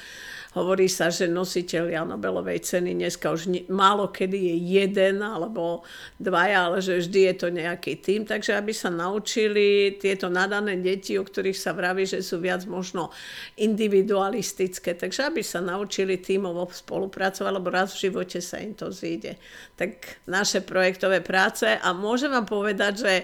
Hovorí 0.57 0.89
sa, 0.89 1.13
že 1.13 1.29
nositeľia 1.29 2.09
Nobelovej 2.09 2.65
ceny 2.65 2.97
dneska 2.97 3.29
už 3.29 3.69
málo 3.69 4.09
kedy 4.09 4.41
je 4.41 4.57
jeden 4.81 5.21
alebo 5.21 5.85
dvaja, 6.17 6.73
ale 6.73 6.81
že 6.81 7.05
vždy 7.05 7.21
je 7.29 7.35
to 7.37 7.49
nejaký 7.53 8.01
tým. 8.01 8.25
Takže 8.25 8.57
aby 8.57 8.73
sa 8.73 8.89
naučili 8.89 10.01
tieto 10.01 10.33
nadané 10.33 10.81
deti, 10.81 11.21
o 11.21 11.29
ktorých 11.29 11.61
sa 11.61 11.77
vraví, 11.77 12.09
že 12.09 12.25
sú 12.25 12.41
viac 12.41 12.65
možno 12.65 13.13
individualistické, 13.61 14.97
takže 14.97 15.29
aby 15.29 15.45
sa 15.45 15.61
naučili 15.61 16.17
tímovo 16.17 16.65
spolupracovať, 16.73 17.53
lebo 17.53 17.69
raz 17.69 17.93
v 17.93 18.09
živote 18.09 18.41
sa 18.41 18.57
im 18.57 18.73
to 18.73 18.89
zíde. 18.89 19.37
Tak 19.77 20.25
naše 20.25 20.65
projektové 20.65 21.21
práce 21.21 21.69
a 21.69 21.89
môžem 21.93 22.33
vám 22.33 22.49
povedať, 22.87 23.03
že 23.03 23.15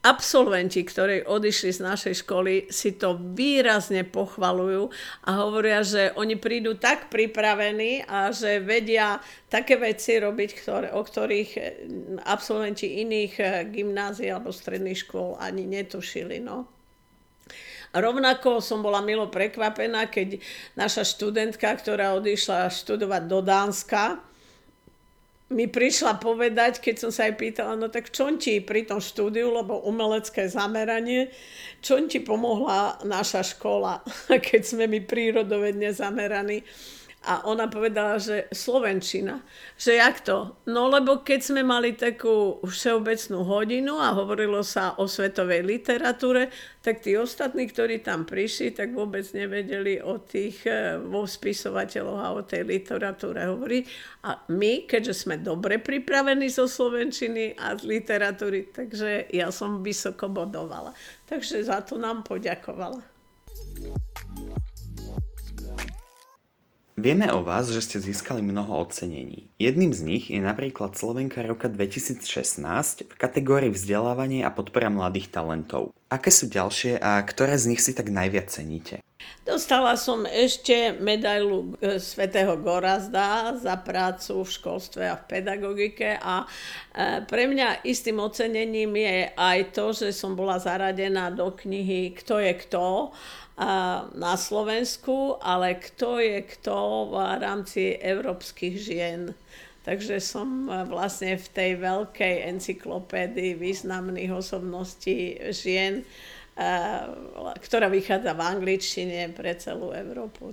absolventi, 0.00 0.80
ktorí 0.80 1.28
odišli 1.28 1.76
z 1.76 1.80
našej 1.82 2.14
školy, 2.24 2.72
si 2.72 2.96
to 2.96 3.20
výrazne 3.36 4.06
pochvalujú 4.06 4.88
a 5.26 5.30
hovoria, 5.44 5.84
že 5.84 6.14
oni 6.16 6.40
prídu 6.40 6.78
tak 6.78 7.12
pripravení 7.12 8.06
a 8.06 8.32
že 8.32 8.64
vedia 8.64 9.20
také 9.52 9.76
veci 9.76 10.16
robiť, 10.16 10.50
ktoré, 10.56 10.88
o 10.94 11.02
ktorých 11.02 11.50
eh, 11.58 11.64
absolventi 12.24 13.02
iných 13.04 13.34
eh, 13.42 13.48
gymnázií 13.68 14.32
alebo 14.32 14.54
stredných 14.54 15.04
škôl 15.04 15.36
ani 15.36 15.68
netušili. 15.68 16.40
No. 16.40 16.64
Rovnako 17.90 18.62
som 18.62 18.86
bola 18.86 19.02
milo 19.02 19.26
prekvapená, 19.28 20.06
keď 20.06 20.38
naša 20.78 21.02
študentka, 21.02 21.74
ktorá 21.74 22.14
odišla 22.14 22.70
študovať 22.70 23.22
do 23.26 23.42
Dánska, 23.42 24.29
mi 25.50 25.66
prišla 25.66 26.22
povedať, 26.22 26.78
keď 26.78 26.94
som 26.96 27.10
sa 27.10 27.26
aj 27.26 27.34
pýtala, 27.34 27.74
no 27.74 27.90
tak 27.90 28.14
čo 28.14 28.30
ti 28.38 28.62
pri 28.62 28.86
tom 28.86 29.02
štúdiu, 29.02 29.50
lebo 29.50 29.82
umelecké 29.82 30.46
zameranie, 30.46 31.34
čo 31.82 31.98
ti 32.06 32.22
pomohla 32.22 33.02
naša 33.02 33.42
škola, 33.42 33.98
keď 34.48 34.62
sme 34.62 34.86
my 34.86 35.02
prírodovedne 35.02 35.90
zameraní. 35.90 36.62
A 37.20 37.44
ona 37.44 37.68
povedala, 37.68 38.16
že 38.16 38.48
Slovenčina. 38.48 39.44
Že 39.76 39.92
jak 40.00 40.24
to? 40.24 40.56
No 40.64 40.88
lebo 40.88 41.20
keď 41.20 41.40
sme 41.52 41.60
mali 41.60 41.92
takú 41.92 42.64
všeobecnú 42.64 43.44
hodinu 43.44 44.00
a 44.00 44.16
hovorilo 44.16 44.64
sa 44.64 44.96
o 44.96 45.04
svetovej 45.04 45.60
literatúre, 45.60 46.48
tak 46.80 47.04
tí 47.04 47.20
ostatní, 47.20 47.68
ktorí 47.68 48.00
tam 48.00 48.24
prišli, 48.24 48.72
tak 48.72 48.96
vôbec 48.96 49.28
nevedeli 49.36 50.00
o 50.00 50.16
tých 50.16 50.64
e, 50.64 50.96
vo 50.96 51.28
spisovateľoch 51.28 52.20
a 52.24 52.32
o 52.32 52.40
tej 52.40 52.64
literatúre 52.64 53.52
hovoriť. 53.52 53.84
A 54.24 54.40
my, 54.48 54.88
keďže 54.88 55.28
sme 55.28 55.36
dobre 55.36 55.76
pripravení 55.76 56.48
zo 56.48 56.64
Slovenčiny 56.64 57.52
a 57.60 57.76
z 57.76 57.84
literatúry, 57.84 58.72
takže 58.72 59.28
ja 59.28 59.52
som 59.52 59.84
vysoko 59.84 60.32
bodovala. 60.32 60.96
Takže 61.28 61.68
za 61.68 61.84
to 61.84 62.00
nám 62.00 62.24
poďakovala. 62.24 63.04
Vieme 67.00 67.32
o 67.32 67.40
vás, 67.40 67.72
že 67.72 67.80
ste 67.80 67.96
získali 67.96 68.44
mnoho 68.44 68.76
ocenení. 68.84 69.48
Jedným 69.56 69.96
z 69.96 70.04
nich 70.04 70.24
je 70.28 70.36
napríklad 70.36 70.92
Slovenka 70.92 71.40
roka 71.40 71.72
2016 71.72 72.20
v 73.08 73.14
kategórii 73.16 73.72
vzdelávanie 73.72 74.44
a 74.44 74.52
podpora 74.52 74.92
mladých 74.92 75.32
talentov. 75.32 75.96
Aké 76.10 76.34
sú 76.34 76.50
ďalšie 76.50 76.98
a 76.98 77.22
ktoré 77.22 77.54
z 77.54 77.70
nich 77.70 77.78
si 77.78 77.94
tak 77.94 78.10
najviac 78.10 78.50
ceníte? 78.50 78.98
Dostala 79.46 79.94
som 79.94 80.26
ešte 80.26 80.98
medailu 80.98 81.78
e, 81.78 81.96
svätého 82.02 82.58
Gorazda 82.58 83.54
za 83.54 83.78
prácu 83.78 84.42
v 84.42 84.50
školstve 84.50 85.02
a 85.06 85.16
v 85.16 85.26
pedagogike 85.30 86.18
a 86.18 86.44
e, 86.44 86.46
pre 87.24 87.46
mňa 87.46 87.86
istým 87.86 88.18
ocenením 88.18 88.90
je 88.90 89.32
aj 89.38 89.58
to, 89.70 89.94
že 89.94 90.10
som 90.10 90.34
bola 90.34 90.58
zaradená 90.58 91.30
do 91.30 91.54
knihy 91.54 92.10
Kto 92.18 92.42
je 92.42 92.52
kto 92.58 93.14
na 94.16 94.40
Slovensku, 94.40 95.36
ale 95.36 95.76
kto 95.76 96.16
je 96.16 96.40
kto 96.48 97.12
v 97.12 97.14
rámci 97.44 97.92
európskych 97.92 98.74
žien. 98.80 99.36
Takže 99.80 100.20
som 100.20 100.68
e, 100.68 100.84
vlastne 100.84 101.40
v 101.40 101.46
tej 101.56 101.70
veľkej 101.80 102.34
encyklopédii 102.52 103.56
významných 103.56 104.28
osobností 104.28 105.40
žien, 105.56 106.00
e, 106.00 106.04
ktorá 107.64 107.88
vychádza 107.88 108.36
v 108.36 108.44
angličtine 108.44 109.32
pre 109.32 109.56
celú 109.56 109.96
Európu. 109.96 110.52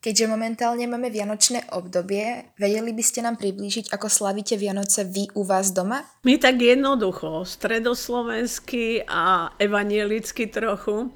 Keďže 0.00 0.32
momentálne 0.32 0.88
máme 0.88 1.12
vianočné 1.12 1.76
obdobie, 1.76 2.48
vedeli 2.56 2.96
by 2.96 3.04
ste 3.04 3.20
nám 3.20 3.36
priblížiť, 3.36 3.92
ako 3.92 4.08
slavíte 4.08 4.56
Vianoce 4.56 5.04
vy 5.04 5.28
u 5.36 5.44
vás 5.44 5.76
doma? 5.76 6.00
My 6.24 6.40
tak 6.40 6.56
jednoducho, 6.56 7.44
stredoslovenský 7.44 9.04
a 9.04 9.52
evanielicky 9.60 10.48
trochu. 10.48 11.12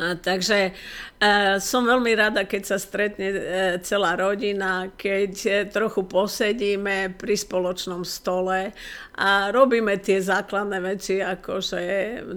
Takže 0.00 0.72
e, 1.20 1.60
som 1.60 1.84
veľmi 1.84 2.16
rada, 2.16 2.48
keď 2.48 2.62
sa 2.64 2.78
stretne 2.80 3.28
e, 3.28 3.40
celá 3.84 4.16
rodina, 4.16 4.88
keď 4.96 5.32
e, 5.44 5.50
trochu 5.68 6.08
posedíme 6.08 7.12
pri 7.20 7.34
spoločnom 7.36 8.00
stole 8.00 8.72
a 9.20 9.52
robíme 9.52 10.00
tie 10.00 10.16
základné 10.16 10.78
veci, 10.80 11.20
ako 11.20 11.60
že 11.60 11.80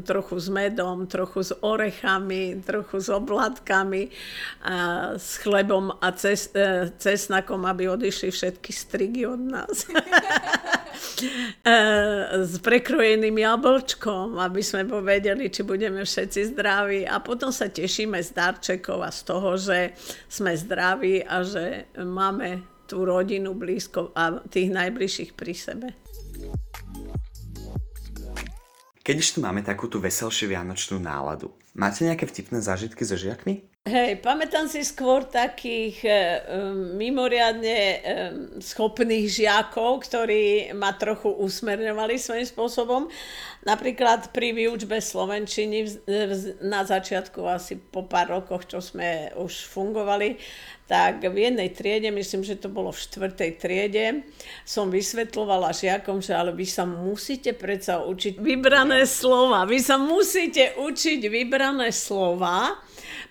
trochu 0.03 0.35
s 0.35 0.51
medom, 0.51 1.07
trochu 1.07 1.47
s 1.47 1.55
orechami, 1.63 2.59
trochu 2.59 2.99
s 2.99 3.07
obladkami, 3.07 4.11
a 4.67 5.15
s 5.15 5.39
chlebom 5.39 5.95
a 5.95 6.11
ces, 6.11 6.51
cesnakom, 6.99 7.63
aby 7.63 7.87
odišli 7.87 8.35
všetky 8.35 8.71
strigy 8.75 9.23
od 9.23 9.39
nás. 9.39 9.87
s 12.45 12.55
prekrojeným 12.59 13.37
jablčkom, 13.37 14.39
aby 14.39 14.61
sme 14.61 14.85
povedali, 14.85 15.49
či 15.49 15.63
budeme 15.63 16.03
všetci 16.03 16.55
zdraví. 16.55 17.01
A 17.07 17.19
potom 17.19 17.44
sa 17.49 17.67
tešíme 17.69 18.21
z 18.21 18.29
darčekov 18.33 19.01
a 19.03 19.09
z 19.09 19.21
toho, 19.25 19.49
že 19.57 19.97
sme 20.29 20.53
zdraví 20.53 21.25
a 21.25 21.41
že 21.41 21.89
máme 21.97 22.63
tú 22.85 23.01
rodinu 23.03 23.57
blízko 23.57 24.13
a 24.13 24.39
tých 24.45 24.69
najbližších 24.69 25.31
pri 25.33 25.53
sebe. 25.57 25.87
Keď 29.05 29.15
už 29.21 29.37
tu 29.37 29.39
máme 29.41 29.61
takú 29.61 29.85
tú 29.85 30.01
veselšiu 30.01 30.49
vianočnú 30.49 30.97
náladu, 30.97 31.53
máte 31.77 32.01
nejaké 32.01 32.25
vtipné 32.25 32.57
zážitky 32.61 33.05
so 33.05 33.13
žiakmi? 33.13 33.74
Hej, 33.85 34.17
pamätám 34.25 34.65
si 34.65 34.81
skôr 34.81 35.29
takých 35.29 36.01
e, 36.09 36.11
mimoriadne 36.97 37.77
e, 37.77 37.97
schopných 38.57 39.29
žiakov, 39.29 40.09
ktorí 40.09 40.73
ma 40.73 40.97
trochu 40.97 41.29
usmerňovali 41.29 42.17
svojím 42.17 42.49
spôsobom. 42.49 43.05
Napríklad 43.61 44.33
pri 44.33 44.57
výučbe 44.57 44.97
Slovenčiny 44.97 45.85
v, 45.85 45.89
v, 46.01 46.65
na 46.65 46.81
začiatku, 46.81 47.45
asi 47.45 47.77
po 47.77 48.09
pár 48.09 48.33
rokoch, 48.33 48.65
čo 48.65 48.81
sme 48.81 49.29
už 49.37 49.69
fungovali, 49.69 50.41
tak 50.89 51.21
v 51.21 51.45
jednej 51.45 51.69
triede, 51.69 52.09
myslím, 52.09 52.41
že 52.41 52.57
to 52.57 52.73
bolo 52.73 52.89
v 52.89 53.05
štvrtej 53.05 53.51
triede, 53.61 54.25
som 54.65 54.89
vysvetlovala 54.89 55.77
žiakom, 55.77 56.25
že 56.25 56.33
ale 56.33 56.57
vy 56.57 56.65
sa 56.65 56.89
musíte 56.89 57.53
predsa 57.53 58.01
učiť 58.01 58.41
vybrané 58.41 59.05
slova. 59.05 59.61
Vy 59.69 59.77
sa 59.77 60.01
musíte 60.01 60.73
učiť 60.73 61.21
vybrané 61.29 61.93
slova, 61.93 62.81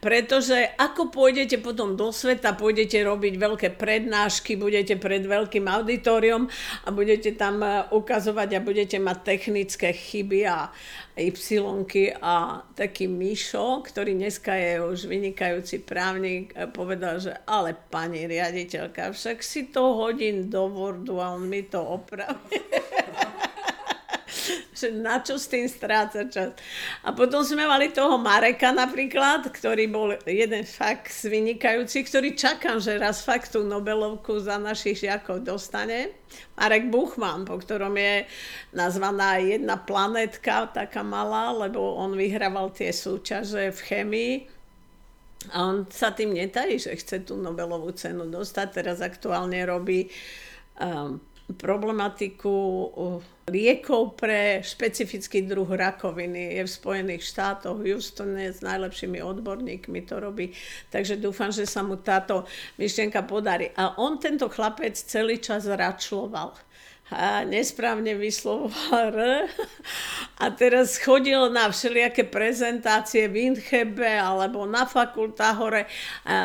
pretože 0.05 0.69
ako 0.77 1.09
pôjdete 1.09 1.65
potom 1.65 1.97
do 1.97 2.13
sveta, 2.13 2.53
pôjdete 2.53 3.01
robiť 3.01 3.41
veľké 3.41 3.69
prednášky, 3.81 4.53
budete 4.53 5.01
pred 5.01 5.25
veľkým 5.25 5.65
auditorium 5.65 6.45
a 6.85 6.93
budete 6.93 7.33
tam 7.33 7.65
e, 7.65 7.89
ukazovať 7.89 8.49
a 8.53 8.61
budete 8.61 9.01
mať 9.01 9.19
technické 9.25 9.97
chyby 9.97 10.45
a 10.45 10.69
y 11.17 11.33
a 12.21 12.61
taký 12.77 13.09
Mišo, 13.09 13.81
ktorý 13.81 14.13
dneska 14.13 14.53
je 14.53 14.85
už 14.85 15.09
vynikajúci 15.09 15.81
právnik, 15.81 16.53
e, 16.53 16.69
povedal, 16.69 17.25
že 17.25 17.33
ale 17.49 17.73
pani 17.73 18.29
riaditeľka, 18.29 19.09
však 19.09 19.41
si 19.41 19.73
to 19.73 20.05
hodím 20.05 20.53
do 20.53 20.69
Wordu 20.69 21.17
a 21.17 21.33
on 21.33 21.49
mi 21.49 21.65
to 21.65 21.81
opraví. 21.81 22.61
že 24.75 24.91
na 24.91 25.23
čo 25.23 25.39
s 25.39 25.47
tým 25.47 25.71
stráca 25.71 26.27
čas. 26.27 26.59
A 27.07 27.15
potom 27.15 27.47
sme 27.47 27.65
mali 27.65 27.95
toho 27.95 28.19
Mareka 28.19 28.75
napríklad, 28.75 29.47
ktorý 29.49 29.87
bol 29.87 30.19
jeden 30.27 30.67
fakt 30.67 31.15
vynikajúci, 31.15 32.03
ktorý 32.05 32.35
čakám, 32.35 32.83
že 32.83 32.99
raz 32.99 33.23
fakt 33.23 33.55
tú 33.55 33.63
Nobelovku 33.63 34.43
za 34.43 34.59
našich 34.59 35.07
žiakov 35.07 35.47
dostane. 35.47 36.11
Marek 36.59 36.91
Buchman, 36.91 37.47
po 37.47 37.57
ktorom 37.63 37.95
je 37.95 38.27
nazvaná 38.75 39.39
jedna 39.39 39.79
planetka, 39.79 40.67
taká 40.75 41.07
malá, 41.07 41.55
lebo 41.55 41.95
on 41.95 42.19
vyhrával 42.19 42.75
tie 42.75 42.91
súťaže 42.91 43.71
v 43.71 43.81
chemii. 43.81 44.35
A 45.53 45.61
on 45.71 45.85
sa 45.93 46.11
tým 46.11 46.33
netají, 46.33 46.81
že 46.81 46.97
chce 46.97 47.23
tú 47.23 47.37
Nobelovú 47.37 47.93
cenu 47.93 48.27
dostať. 48.27 48.67
Teraz 48.81 48.99
aktuálne 49.05 49.61
robí 49.69 50.09
um, 50.81 51.21
problematiku 51.45 52.57
liekov 53.53 54.17
pre 54.17 54.65
špecifický 54.65 55.45
druh 55.45 55.69
rakoviny. 55.69 56.57
Je 56.57 56.63
v 56.65 56.71
Spojených 56.71 57.29
štátoch, 57.29 57.77
v 57.77 57.93
Houstone 57.93 58.49
s 58.49 58.65
najlepšími 58.65 59.21
odborníkmi 59.21 60.01
to 60.09 60.17
robí. 60.17 60.57
Takže 60.89 61.21
dúfam, 61.21 61.53
že 61.53 61.69
sa 61.69 61.85
mu 61.85 62.01
táto 62.01 62.49
myšlienka 62.81 63.29
podarí. 63.29 63.69
A 63.77 64.01
on, 64.01 64.17
tento 64.17 64.49
chlapec, 64.49 64.97
celý 64.97 65.37
čas 65.37 65.69
račloval 65.69 66.57
a 67.13 67.45
nesprávne 67.45 68.17
vyslovoval 68.17 69.13
R 69.13 69.19
a 70.41 70.45
teraz 70.57 70.97
chodil 70.97 71.53
na 71.53 71.69
všelijaké 71.69 72.25
prezentácie 72.25 73.29
v 73.29 73.53
Inchebe 73.53 74.09
alebo 74.09 74.65
na 74.65 74.89
fakultách 74.89 75.57
hore 75.61 75.85
a, 76.25 76.33
a, 76.33 76.37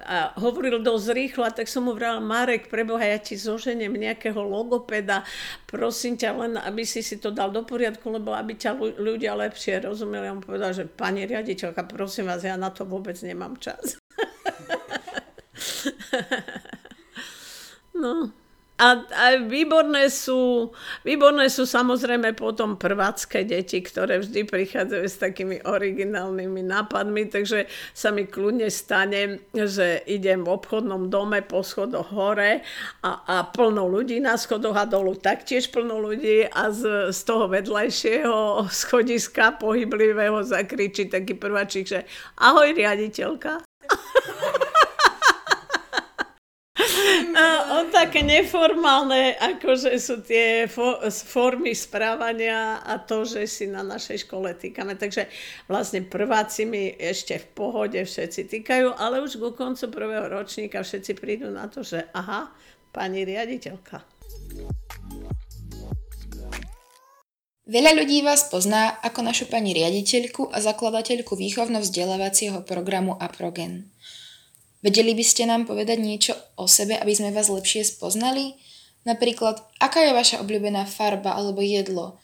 a 0.00 0.16
hovoril 0.40 0.80
dosť 0.80 1.06
rýchlo 1.12 1.44
a 1.44 1.52
tak 1.52 1.68
som 1.68 1.84
mu 1.84 1.92
vral, 1.92 2.24
Marek, 2.24 2.72
preboha, 2.72 3.04
ja 3.04 3.20
ti 3.20 3.36
zoženiem 3.36 3.92
nejakého 3.92 4.40
logopeda, 4.40 5.28
prosím 5.68 6.16
ťa 6.16 6.30
len, 6.32 6.56
aby 6.56 6.88
si 6.88 7.04
si 7.04 7.20
to 7.20 7.28
dal 7.28 7.52
do 7.52 7.60
poriadku, 7.68 8.08
lebo 8.08 8.32
aby 8.32 8.56
ťa 8.56 8.80
ľudia 8.96 9.36
lepšie 9.36 9.84
rozumeli. 9.84 10.24
A 10.24 10.34
on 10.34 10.40
povedal, 10.40 10.72
že 10.72 10.88
pani 10.88 11.28
riaditeľka, 11.28 11.84
prosím 11.84 12.32
vás, 12.32 12.40
ja 12.40 12.56
na 12.56 12.72
to 12.72 12.88
vôbec 12.88 13.20
nemám 13.20 13.60
čas. 13.60 14.00
no. 18.02 18.47
A, 18.78 19.02
a 19.10 19.24
výborné, 19.42 20.06
sú, 20.06 20.70
výborné 21.02 21.50
sú 21.50 21.66
samozrejme 21.66 22.30
potom 22.38 22.78
prvácké 22.78 23.42
deti, 23.42 23.82
ktoré 23.82 24.22
vždy 24.22 24.46
prichádzajú 24.46 25.02
s 25.02 25.18
takými 25.18 25.58
originálnymi 25.66 26.62
nápadmi, 26.62 27.26
takže 27.26 27.66
sa 27.90 28.14
mi 28.14 28.30
kľudne 28.30 28.70
stane, 28.70 29.42
že 29.50 30.06
idem 30.06 30.46
v 30.46 30.54
obchodnom 30.54 31.10
dome 31.10 31.42
po 31.42 31.66
schodoch 31.66 32.14
hore 32.14 32.62
a, 33.02 33.10
a 33.26 33.36
plno 33.50 33.90
ľudí 33.90 34.22
na 34.22 34.38
schodoch 34.38 34.78
a 34.78 34.86
dolu 34.86 35.18
taktiež 35.18 35.74
plno 35.74 35.98
ľudí 35.98 36.46
a 36.46 36.70
z, 36.70 37.10
z 37.10 37.20
toho 37.26 37.50
vedľajšieho 37.50 38.62
schodiska 38.86 39.58
pohyblivého 39.58 40.46
zakričí 40.46 41.10
taký 41.10 41.34
prváčik, 41.34 41.84
že 41.90 42.06
ahoj 42.38 42.70
riaditeľka. 42.78 43.67
On 47.78 47.90
také 47.90 48.22
neformálne, 48.24 49.34
akože 49.36 49.94
sú 49.98 50.22
tie 50.22 50.66
fo- 50.70 50.98
formy 51.10 51.74
správania 51.74 52.82
a 52.82 52.98
to, 53.02 53.26
že 53.26 53.46
si 53.46 53.64
na 53.66 53.82
našej 53.82 54.28
škole 54.28 54.54
týkame. 54.54 54.94
Takže 54.94 55.26
vlastne 55.66 56.04
prváci 56.04 56.64
mi 56.64 56.90
ešte 56.94 57.38
v 57.38 57.46
pohode 57.54 58.00
všetci 58.00 58.48
týkajú, 58.58 58.94
ale 58.96 59.22
už 59.22 59.38
ku 59.38 59.50
koncu 59.54 59.90
prvého 59.90 60.26
ročníka 60.30 60.82
všetci 60.82 61.12
prídu 61.18 61.48
na 61.50 61.66
to, 61.66 61.86
že 61.86 62.06
aha, 62.14 62.50
pani 62.94 63.22
riaditeľka. 63.22 64.02
Veľa 67.68 68.00
ľudí 68.00 68.24
vás 68.24 68.48
pozná 68.48 68.96
ako 69.04 69.28
našu 69.28 69.44
pani 69.44 69.76
riaditeľku 69.76 70.48
a 70.48 70.56
zakladateľku 70.56 71.36
výchovno-vzdelávacieho 71.36 72.64
programu 72.64 73.12
APROGEN. 73.20 73.92
Vedeli 74.78 75.14
by 75.14 75.24
ste 75.26 75.50
nám 75.50 75.66
povedať 75.66 75.98
niečo 75.98 76.34
o 76.54 76.70
sebe, 76.70 76.94
aby 76.94 77.10
sme 77.10 77.34
vás 77.34 77.50
lepšie 77.50 77.82
spoznali? 77.82 78.54
Napríklad, 79.02 79.58
aká 79.82 80.06
je 80.06 80.12
vaša 80.14 80.36
obľúbená 80.42 80.86
farba 80.86 81.34
alebo 81.34 81.64
jedlo? 81.64 82.18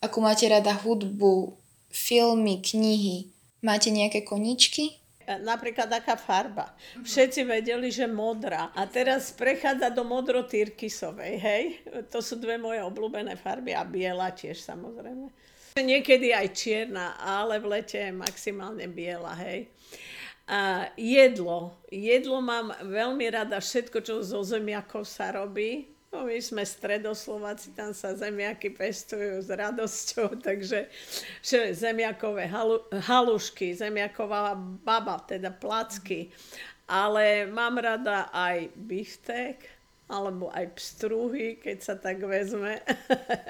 Akú 0.00 0.22
máte 0.22 0.46
rada 0.48 0.72
hudbu, 0.72 1.58
filmy, 1.90 2.62
knihy? 2.64 3.28
Máte 3.60 3.90
nejaké 3.90 4.22
koničky? 4.22 4.98
napríklad 5.36 5.92
aká 5.92 6.16
farba. 6.16 6.72
Všetci 7.04 7.44
vedeli, 7.44 7.92
že 7.92 8.08
modrá. 8.08 8.72
A 8.72 8.88
teraz 8.88 9.28
prechádza 9.36 9.92
do 9.92 10.00
modro-tyrkysovej, 10.00 11.34
hej? 11.36 11.62
To 12.08 12.24
sú 12.24 12.40
dve 12.40 12.56
moje 12.56 12.80
obľúbené 12.80 13.36
farby 13.36 13.76
a 13.76 13.84
biela 13.84 14.32
tiež 14.32 14.56
samozrejme. 14.64 15.28
Niekedy 15.76 16.32
aj 16.32 16.56
čierna, 16.56 17.20
ale 17.20 17.60
v 17.60 17.76
lete 17.76 18.00
je 18.00 18.12
maximálne 18.16 18.88
biela, 18.88 19.36
hej. 19.36 19.68
A 20.48 20.88
jedlo. 20.96 21.76
Jedlo 21.92 22.40
mám 22.40 22.72
veľmi 22.80 23.28
rada 23.28 23.60
všetko, 23.60 24.00
čo 24.00 24.24
zo 24.24 24.40
zemiakov 24.40 25.04
sa 25.04 25.28
robí. 25.36 25.92
No, 26.08 26.24
my 26.24 26.40
sme 26.40 26.64
stredoslováci, 26.64 27.76
tam 27.76 27.92
sa 27.92 28.16
zemiaky 28.16 28.72
pestujú 28.72 29.44
s 29.44 29.52
radosťou, 29.52 30.36
takže 30.48 30.88
zemiakové 31.76 32.48
halu, 32.48 32.80
halušky, 32.88 33.76
zemiaková 33.76 34.56
baba, 34.56 35.20
teda 35.20 35.52
placky. 35.52 36.32
Ale 36.88 37.44
mám 37.52 37.76
rada 37.76 38.32
aj 38.32 38.72
biftek, 38.72 39.77
alebo 40.08 40.48
aj 40.48 40.72
pstruhy, 40.72 41.60
keď 41.60 41.76
sa 41.84 41.94
tak 42.00 42.24
vezme. 42.24 42.80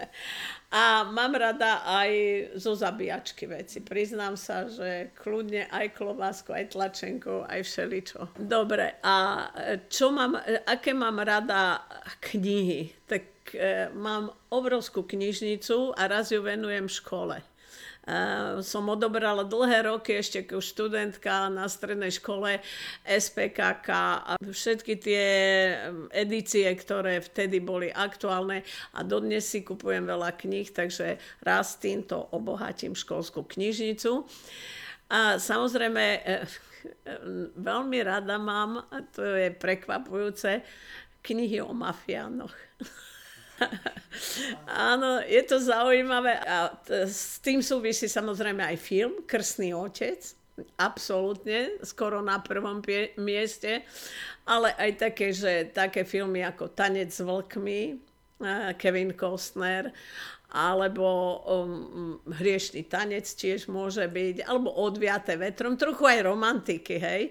a 0.75 1.07
mám 1.07 1.33
rada 1.39 1.87
aj 1.87 2.11
zo 2.59 2.75
zabíjačky 2.75 3.47
veci. 3.47 3.79
Priznám 3.79 4.35
sa, 4.35 4.67
že 4.67 5.15
kľudne 5.15 5.71
aj 5.71 5.95
klobásku, 5.95 6.51
aj 6.51 6.75
tlačenku, 6.75 7.47
aj 7.47 7.63
všeličo. 7.63 8.21
Dobre, 8.43 8.99
a 9.07 9.47
čo 9.87 10.11
mám, 10.11 10.35
aké 10.67 10.91
mám 10.93 11.23
rada 11.23 11.87
knihy? 12.19 12.91
Tak 13.07 13.25
e, 13.55 13.95
mám 13.95 14.35
obrovskú 14.51 15.07
knižnicu 15.07 15.95
a 15.95 16.11
raz 16.11 16.35
ju 16.35 16.43
venujem 16.43 16.91
škole. 16.91 17.39
Som 18.65 18.89
odobrala 18.89 19.45
dlhé 19.45 19.85
roky 19.85 20.17
ešte 20.17 20.47
ako 20.47 20.65
študentka 20.65 21.53
na 21.53 21.69
strednej 21.69 22.09
škole 22.09 22.65
SPKK 23.05 23.89
a 24.25 24.33
všetky 24.41 24.95
tie 24.97 25.25
edície, 26.13 26.65
ktoré 26.73 27.21
vtedy 27.21 27.61
boli 27.61 27.93
aktuálne 27.93 28.65
a 28.97 29.05
dodnes 29.05 29.45
si 29.45 29.61
kupujem 29.61 30.09
veľa 30.09 30.33
kníh, 30.41 30.73
takže 30.73 31.21
raz 31.45 31.77
týmto 31.77 32.33
obohatím 32.33 32.97
školskú 32.97 33.45
knižnicu. 33.45 34.25
A 35.09 35.41
samozrejme, 35.41 36.05
e, 36.05 36.21
e, 36.21 36.37
veľmi 37.57 37.99
rada 38.05 38.37
mám, 38.37 38.85
a 38.93 39.01
to 39.09 39.25
je 39.25 39.49
prekvapujúce, 39.57 40.61
knihy 41.25 41.65
o 41.65 41.73
mafiánoch. 41.73 42.53
Áno, 44.93 45.23
je 45.25 45.43
to 45.47 45.59
zaujímavé 45.59 46.39
a 46.43 46.73
s 47.07 47.43
tým 47.43 47.63
súvisí 47.63 48.07
samozrejme 48.07 48.63
aj 48.63 48.77
film 48.79 49.13
Krstný 49.27 49.75
otec, 49.75 50.21
absolútne, 50.79 51.79
skoro 51.87 52.19
na 52.19 52.43
prvom 52.43 52.83
pie- 52.83 53.15
mieste, 53.19 53.87
ale 54.43 54.75
aj 54.75 54.91
také, 54.99 55.31
že 55.31 55.71
také 55.71 56.03
filmy 56.03 56.43
ako 56.43 56.75
Tanec 56.75 57.15
s 57.15 57.23
vlkmi, 57.23 58.09
Kevin 58.79 59.15
Costner, 59.19 59.91
alebo 60.49 61.43
um, 61.45 62.17
Hriešný 62.25 62.89
tanec 62.89 63.29
tiež 63.29 63.69
môže 63.69 64.09
byť, 64.09 64.49
alebo 64.49 64.73
Odviaté 64.73 65.37
vetrom, 65.37 65.77
trochu 65.77 66.09
aj 66.09 66.25
romantiky, 66.25 66.97
hej 66.97 67.23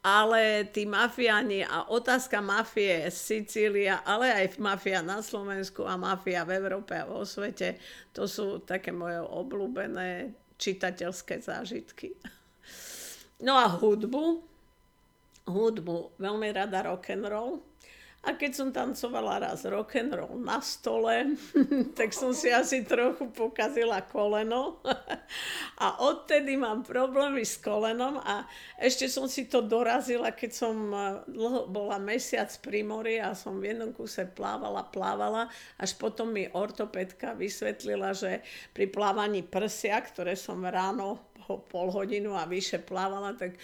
ale 0.00 0.64
tí 0.72 0.88
mafiáni 0.88 1.60
a 1.64 1.84
otázka 1.92 2.40
mafie 2.40 3.12
Sicília, 3.12 4.00
ale 4.00 4.32
aj 4.32 4.56
mafia 4.56 5.04
na 5.04 5.20
Slovensku 5.20 5.84
a 5.84 6.00
mafia 6.00 6.44
v 6.48 6.56
Európe 6.56 6.96
a 6.96 7.04
vo 7.04 7.20
svete, 7.28 7.76
to 8.16 8.24
sú 8.24 8.64
také 8.64 8.96
moje 8.96 9.20
obľúbené 9.20 10.32
čitateľské 10.56 11.44
zážitky. 11.44 12.16
No 13.44 13.56
a 13.56 13.68
hudbu, 13.68 14.44
hudbu, 15.48 16.16
veľmi 16.16 16.48
rada 16.52 16.84
rock 16.84 17.12
and 17.12 17.24
roll, 17.28 17.60
a 18.20 18.36
keď 18.36 18.52
som 18.52 18.68
tancovala 18.68 19.40
raz 19.48 19.64
rock 19.64 19.96
and 19.96 20.12
roll 20.12 20.36
na 20.36 20.60
stole, 20.60 21.40
tak 21.98 22.12
som 22.12 22.36
si 22.36 22.52
asi 22.52 22.84
trochu 22.84 23.32
pokazila 23.32 24.04
koleno. 24.04 24.84
a 25.84 26.04
odtedy 26.04 26.60
mám 26.60 26.84
problémy 26.84 27.40
s 27.40 27.56
kolenom 27.56 28.20
a 28.20 28.44
ešte 28.76 29.08
som 29.08 29.24
si 29.24 29.48
to 29.48 29.64
dorazila, 29.64 30.36
keď 30.36 30.50
som 30.52 30.76
eh, 30.92 31.00
dlho, 31.32 31.72
bola 31.72 31.96
mesiac 31.96 32.52
pri 32.60 32.84
mori 32.84 33.16
a 33.16 33.32
som 33.32 33.56
v 33.56 33.72
jednom 33.72 33.96
kuse 33.96 34.28
plávala, 34.28 34.84
plávala, 34.92 35.48
až 35.80 35.96
potom 35.96 36.28
mi 36.28 36.44
ortopedka 36.52 37.32
vysvetlila, 37.32 38.12
že 38.12 38.44
pri 38.76 38.84
plávaní 38.92 39.40
prsia, 39.40 39.96
ktoré 39.96 40.36
som 40.36 40.60
ráno 40.60 41.29
pol 41.58 41.90
hodinu 41.90 42.38
a 42.38 42.46
vyše 42.46 42.78
plávala, 42.78 43.34
tak 43.34 43.58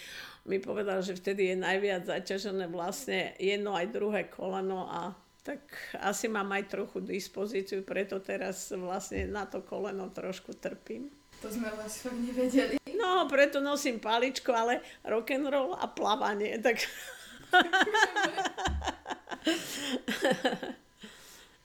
mi 0.46 0.58
povedal, 0.58 1.02
že 1.02 1.14
vtedy 1.14 1.46
je 1.52 1.56
najviac 1.58 2.06
zaťažené 2.06 2.66
vlastne 2.70 3.34
jedno 3.38 3.74
aj 3.74 3.86
druhé 3.94 4.24
koleno 4.26 4.90
a 4.90 5.14
tak 5.46 5.62
asi 6.02 6.26
mám 6.26 6.50
aj 6.50 6.74
trochu 6.74 6.98
dispozíciu, 6.98 7.86
preto 7.86 8.18
teraz 8.18 8.74
vlastne 8.74 9.30
na 9.30 9.46
to 9.46 9.62
koleno 9.62 10.10
trošku 10.10 10.58
trpím. 10.58 11.06
To 11.38 11.46
sme 11.46 11.70
vás 11.70 12.02
fakt 12.02 12.18
nevedeli. 12.18 12.82
No, 12.98 13.30
preto 13.30 13.62
nosím 13.62 14.02
paličko, 14.02 14.50
ale 14.50 14.82
rock 15.06 15.30
and 15.30 15.46
roll 15.46 15.78
a 15.78 15.86
plávanie, 15.86 16.58
tak... 16.58 16.82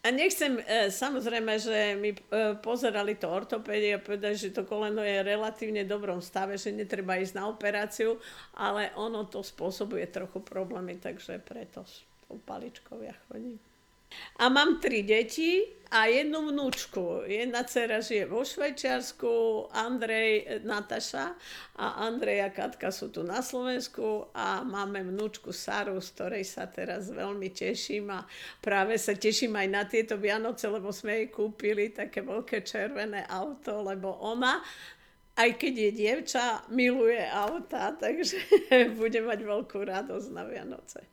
A 0.01 0.09
nechcem, 0.09 0.57
e, 0.65 0.89
samozrejme, 0.89 1.61
že 1.61 1.93
mi 1.93 2.09
e, 2.09 2.17
pozerali 2.57 3.21
to 3.21 3.29
ortopédie 3.29 3.93
a 3.93 4.01
povedali, 4.01 4.33
že 4.33 4.49
to 4.49 4.65
koleno 4.65 5.05
je 5.05 5.21
relatívne 5.21 5.85
dobrom 5.85 6.17
stave, 6.25 6.57
že 6.57 6.73
netreba 6.73 7.21
ísť 7.21 7.37
na 7.37 7.45
operáciu, 7.45 8.17
ale 8.57 8.89
ono 8.97 9.29
to 9.29 9.45
spôsobuje 9.45 10.09
trochu 10.09 10.41
problémy, 10.41 10.97
takže 10.97 11.37
preto 11.45 11.85
s 11.85 12.01
paličkou 12.49 12.97
ja 13.05 13.13
chodím. 13.29 13.61
A 14.39 14.49
mám 14.49 14.81
tri 14.81 15.03
deti 15.03 15.81
a 15.91 16.07
jednu 16.07 16.47
vnúčku. 16.47 17.27
Jedna 17.27 17.67
dcera 17.67 17.99
žije 17.99 18.25
vo 18.25 18.47
Švajčiarsku, 18.47 19.31
Andrej, 19.75 20.63
Nataša 20.63 21.35
a 21.75 22.07
Andrej 22.07 22.47
a 22.47 22.49
Katka 22.49 22.95
sú 22.95 23.11
tu 23.11 23.27
na 23.27 23.43
Slovensku 23.43 24.31
a 24.31 24.63
máme 24.63 25.03
vnúčku 25.03 25.51
Saru, 25.51 25.99
z 25.99 26.07
ktorej 26.15 26.43
sa 26.47 26.71
teraz 26.71 27.11
veľmi 27.11 27.51
teším 27.51 28.07
a 28.07 28.23
práve 28.63 28.95
sa 28.95 29.11
teším 29.11 29.59
aj 29.59 29.67
na 29.67 29.83
tieto 29.83 30.15
Vianoce, 30.15 30.71
lebo 30.71 30.95
sme 30.95 31.27
jej 31.27 31.27
kúpili 31.27 31.91
také 31.91 32.23
veľké 32.23 32.63
červené 32.63 33.27
auto, 33.27 33.83
lebo 33.83 34.15
ona 34.23 34.63
aj 35.35 35.59
keď 35.59 35.73
je 35.75 35.91
dievča, 35.91 36.71
miluje 36.71 37.19
auta, 37.19 37.91
takže 38.03 38.39
bude 38.95 39.19
mať 39.27 39.39
veľkú 39.43 39.79
radosť 39.83 40.27
na 40.31 40.43
Vianoce. 40.47 41.03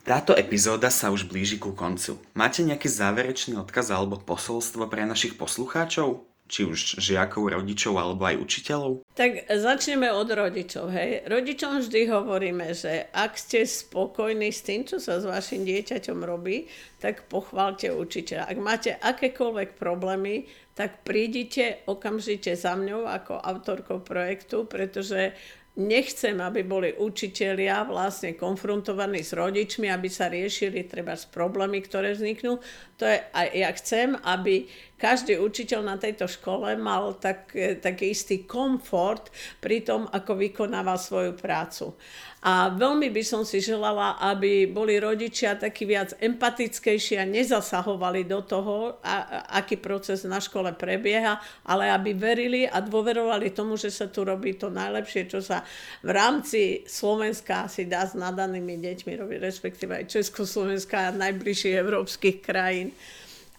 Táto 0.00 0.32
epizóda 0.32 0.88
sa 0.88 1.12
už 1.12 1.28
blíži 1.28 1.60
ku 1.60 1.76
koncu. 1.76 2.16
Máte 2.32 2.64
nejaký 2.64 2.88
záverečný 2.88 3.60
odkaz 3.60 3.92
alebo 3.92 4.16
posolstvo 4.16 4.88
pre 4.88 5.04
našich 5.04 5.36
poslucháčov? 5.36 6.30
či 6.50 6.66
už 6.66 6.98
žiakov, 6.98 7.54
rodičov 7.54 7.94
alebo 7.94 8.26
aj 8.26 8.42
učiteľov? 8.42 9.06
Tak 9.14 9.46
začneme 9.46 10.10
od 10.10 10.26
rodičov. 10.26 10.90
Hej. 10.90 11.30
Rodičom 11.30 11.78
vždy 11.78 12.00
hovoríme, 12.10 12.74
že 12.74 13.06
ak 13.14 13.38
ste 13.38 13.62
spokojní 13.62 14.50
s 14.50 14.66
tým, 14.66 14.82
čo 14.82 14.98
sa 14.98 15.22
s 15.22 15.24
vašim 15.24 15.62
dieťaťom 15.62 16.26
robí, 16.26 16.66
tak 16.98 17.30
pochválte 17.30 17.94
učiteľa. 17.94 18.50
Ak 18.50 18.58
máte 18.58 18.90
akékoľvek 18.98 19.78
problémy, 19.78 20.50
tak 20.74 21.06
prídite 21.06 21.86
okamžite 21.86 22.58
za 22.58 22.74
mňou 22.74 23.06
ako 23.06 23.38
autorkou 23.38 24.02
projektu, 24.02 24.66
pretože 24.66 25.38
nechcem, 25.78 26.34
aby 26.42 26.66
boli 26.66 26.90
učitelia 26.98 27.86
vlastne 27.86 28.34
konfrontovaní 28.34 29.22
s 29.22 29.30
rodičmi, 29.36 29.86
aby 29.86 30.08
sa 30.10 30.26
riešili 30.26 30.90
treba 30.90 31.14
s 31.14 31.30
problémy, 31.30 31.78
ktoré 31.86 32.18
vzniknú. 32.18 32.58
To 32.98 33.04
je, 33.06 33.22
a 33.22 33.40
ja 33.54 33.70
chcem, 33.78 34.18
aby 34.26 34.66
každý 35.00 35.40
učiteľ 35.40 35.80
na 35.80 35.96
tejto 35.96 36.28
škole 36.28 36.76
mal 36.76 37.16
tak, 37.16 37.56
taký 37.80 38.12
istý 38.12 38.44
komfort 38.44 39.32
pri 39.64 39.80
tom, 39.80 40.04
ako 40.12 40.36
vykonáva 40.36 41.00
svoju 41.00 41.32
prácu. 41.40 41.96
A 42.40 42.72
veľmi 42.72 43.12
by 43.12 43.20
som 43.20 43.44
si 43.44 43.60
želala, 43.60 44.16
aby 44.16 44.64
boli 44.64 44.96
rodičia 44.96 45.60
takí 45.60 45.84
viac 45.84 46.16
empatickejší 46.16 47.20
a 47.20 47.28
nezasahovali 47.28 48.24
do 48.24 48.40
toho, 48.40 48.96
a, 49.04 49.44
aký 49.60 49.76
proces 49.76 50.24
na 50.24 50.40
škole 50.40 50.72
prebieha, 50.72 51.36
ale 51.68 51.92
aby 51.92 52.16
verili 52.16 52.64
a 52.64 52.80
dôverovali 52.80 53.52
tomu, 53.52 53.76
že 53.76 53.92
sa 53.92 54.08
tu 54.08 54.24
robí 54.24 54.56
to 54.56 54.72
najlepšie, 54.72 55.28
čo 55.28 55.44
sa 55.44 55.60
v 56.00 56.16
rámci 56.16 56.88
Slovenska 56.88 57.68
si 57.68 57.84
dá 57.84 58.08
s 58.08 58.16
nadanými 58.16 58.80
deťmi 58.80 59.12
robiť, 59.20 59.38
respektíve 59.44 60.00
aj 60.00 60.08
Československa 60.08 61.12
a 61.12 61.16
najbližších 61.20 61.76
európskych 61.76 62.40
krajín. 62.40 62.96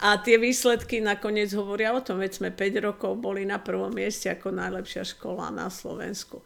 A 0.02 0.18
tie 0.18 0.42
výsledky 0.42 0.98
nakoniec 0.98 1.54
hovoria 1.54 1.94
o 1.94 2.02
tom, 2.02 2.18
veď 2.18 2.32
sme 2.42 2.50
5 2.50 2.82
rokov 2.82 3.22
boli 3.22 3.46
na 3.46 3.62
prvom 3.62 3.94
mieste 3.94 4.34
ako 4.34 4.50
najlepšia 4.50 5.06
škola 5.06 5.54
na 5.54 5.70
Slovensku. 5.70 6.42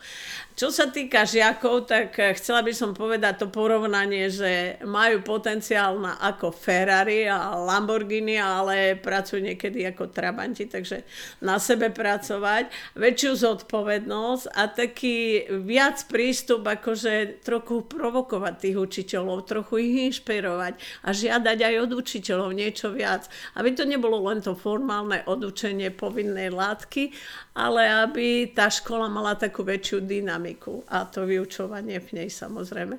Čo 0.59 0.75
sa 0.75 0.91
týka 0.91 1.23
žiakov, 1.23 1.87
tak 1.87 2.19
chcela 2.35 2.59
by 2.59 2.75
som 2.75 2.91
povedať 2.91 3.43
to 3.43 3.47
porovnanie, 3.47 4.27
že 4.27 4.75
majú 4.83 5.23
potenciál 5.23 5.95
na 6.03 6.19
ako 6.19 6.51
Ferrari 6.51 7.31
a 7.31 7.55
Lamborghini, 7.55 8.35
ale 8.35 8.99
pracujú 8.99 9.39
niekedy 9.39 9.87
ako 9.87 10.11
Trabanti, 10.11 10.67
takže 10.67 11.07
na 11.39 11.55
sebe 11.55 11.95
pracovať, 11.95 12.67
väčšiu 12.99 13.31
zodpovednosť 13.39 14.51
a 14.51 14.67
taký 14.67 15.47
viac 15.63 16.03
prístup, 16.11 16.67
akože 16.67 17.39
trochu 17.39 17.87
provokovať 17.87 18.53
tých 18.59 18.77
učiteľov, 18.83 19.47
trochu 19.47 19.79
ich 19.79 19.95
inšpirovať 20.11 20.75
a 21.07 21.15
žiadať 21.15 21.57
aj 21.63 21.75
od 21.87 21.91
učiteľov 22.03 22.51
niečo 22.51 22.91
viac 22.91 23.31
aby 23.53 23.69
to 23.77 23.85
nebolo 23.85 24.17
len 24.25 24.41
to 24.41 24.57
formálne 24.57 25.21
odučenie 25.29 25.93
povinnej 25.93 26.49
látky, 26.49 27.13
ale 27.53 27.85
aby 27.85 28.49
tá 28.57 28.67
škola 28.67 29.05
mala 29.05 29.37
takú 29.37 29.61
väčšiu 29.61 30.01
dynamiku 30.01 30.81
a 30.89 31.05
to 31.05 31.29
vyučovanie 31.29 32.01
v 32.01 32.09
nej 32.23 32.29
samozrejme. 32.33 32.97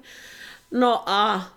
No 0.78 1.02
a 1.02 1.50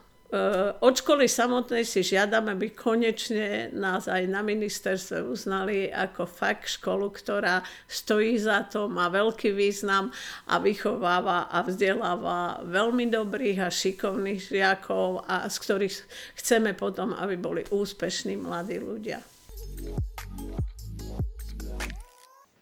od 0.85 0.93
školy 0.93 1.25
samotnej 1.25 1.81
si 1.81 2.05
žiadame, 2.05 2.53
aby 2.53 2.69
konečne 2.69 3.73
nás 3.73 4.05
aj 4.05 4.29
na 4.29 4.45
ministerstve 4.45 5.25
uznali 5.25 5.89
ako 5.89 6.29
fakt 6.29 6.69
školu, 6.77 7.09
ktorá 7.09 7.65
stojí 7.89 8.37
za 8.37 8.69
to, 8.69 8.85
má 8.85 9.09
veľký 9.09 9.49
význam 9.57 10.13
a 10.45 10.61
vychováva 10.61 11.49
a 11.49 11.65
vzdeláva 11.65 12.61
veľmi 12.61 13.09
dobrých 13.09 13.57
a 13.65 13.73
šikovných 13.73 14.53
žiakov, 14.53 15.25
a 15.25 15.49
z 15.49 15.57
ktorých 15.65 15.95
chceme 16.37 16.77
potom, 16.77 17.17
aby 17.17 17.33
boli 17.33 17.61
úspešní 17.73 18.37
mladí 18.37 18.77
ľudia. 18.77 19.25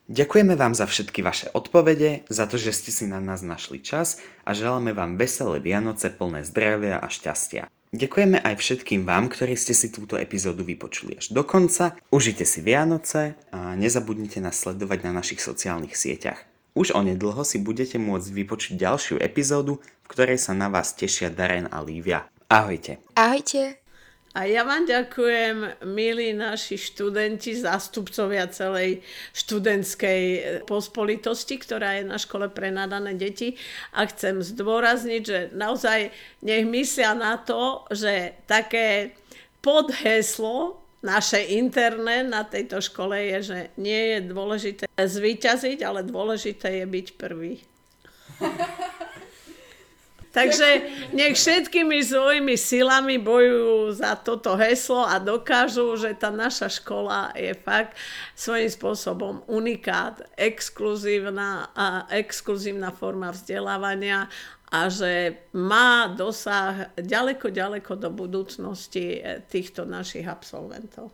Ďakujeme 0.07 0.55
vám 0.55 0.71
za 0.71 0.87
všetky 0.87 1.19
vaše 1.19 1.51
odpovede, 1.51 2.23
za 2.31 2.47
to, 2.47 2.55
že 2.55 2.71
ste 2.71 2.95
si 2.95 3.03
na 3.11 3.19
nás 3.19 3.43
našli 3.43 3.83
čas 3.83 4.23
a 4.47 4.55
želáme 4.55 4.95
vám 4.95 5.19
veselé 5.19 5.59
Vianoce 5.59 6.07
plné 6.07 6.47
zdravia 6.47 6.95
a 6.95 7.11
šťastia. 7.11 7.67
Ďakujeme 7.91 8.39
aj 8.39 8.55
všetkým 8.55 9.03
vám, 9.03 9.27
ktorí 9.27 9.59
ste 9.59 9.75
si 9.75 9.91
túto 9.91 10.15
epizódu 10.15 10.63
vypočuli 10.63 11.19
až 11.19 11.35
do 11.35 11.43
konca. 11.43 11.99
Užite 12.07 12.47
si 12.47 12.63
Vianoce 12.63 13.35
a 13.51 13.75
nezabudnite 13.75 14.39
nás 14.39 14.55
sledovať 14.55 15.07
na 15.07 15.11
našich 15.11 15.43
sociálnych 15.43 15.99
sieťach. 15.99 16.39
Už 16.71 16.95
onedlho 16.95 17.43
si 17.43 17.59
budete 17.59 17.99
môcť 17.99 18.31
vypočuť 18.31 18.79
ďalšiu 18.79 19.15
epizódu, 19.19 19.83
v 20.03 20.07
ktorej 20.07 20.39
sa 20.39 20.55
na 20.55 20.71
vás 20.71 20.95
tešia 20.95 21.27
Darren 21.27 21.67
a 21.67 21.83
Lívia. 21.83 22.31
Ahojte. 22.47 23.03
Ahojte. 23.11 23.86
A 24.37 24.45
ja 24.45 24.61
vám 24.61 24.85
ďakujem, 24.85 25.81
milí 25.89 26.29
naši 26.29 26.77
študenti, 26.77 27.57
zástupcovia 27.57 28.45
celej 28.53 29.01
študentskej 29.33 30.21
pospolitosti, 30.69 31.57
ktorá 31.57 31.97
je 31.97 32.05
na 32.05 32.21
škole 32.21 32.45
pre 32.45 32.69
nadané 32.69 33.17
deti. 33.17 33.57
A 33.97 34.05
chcem 34.05 34.45
zdôrazniť, 34.45 35.21
že 35.25 35.39
naozaj 35.57 36.13
nech 36.45 36.69
myslia 36.69 37.17
na 37.17 37.41
to, 37.41 37.89
že 37.89 38.37
také 38.45 39.17
podheslo 39.57 40.85
naše 41.01 41.41
interné 41.57 42.21
na 42.21 42.45
tejto 42.45 42.77
škole 42.77 43.17
je, 43.17 43.37
že 43.41 43.59
nie 43.81 44.13
je 44.13 44.19
dôležité 44.21 44.85
zvíťaziť, 45.01 45.81
ale 45.81 46.05
dôležité 46.05 46.77
je 46.77 46.85
byť 46.85 47.07
prvý. 47.17 47.57
Takže 50.37 50.69
nech 51.17 51.33
všetkými 51.33 51.97
svojimi 51.97 52.53
silami 52.53 53.17
bojujú 53.17 53.89
za 53.97 54.13
toto 54.13 54.53
heslo 54.53 55.01
a 55.01 55.17
dokážu, 55.17 55.97
že 55.97 56.13
tá 56.13 56.29
naša 56.29 56.69
škola 56.69 57.33
je 57.33 57.57
fakt 57.57 57.97
svojím 58.37 58.69
spôsobom 58.69 59.41
unikát, 59.49 60.21
exkluzívna, 60.37 61.73
a 61.73 62.05
exkluzívna 62.13 62.93
forma 62.93 63.33
vzdelávania 63.33 64.29
a 64.67 64.91
že 64.91 65.47
má 65.55 66.11
dosah 66.11 66.91
ďaleko, 66.99 67.49
ďaleko 67.49 67.95
do 67.95 68.11
budúcnosti 68.11 69.23
týchto 69.47 69.87
našich 69.87 70.27
absolventov. 70.27 71.05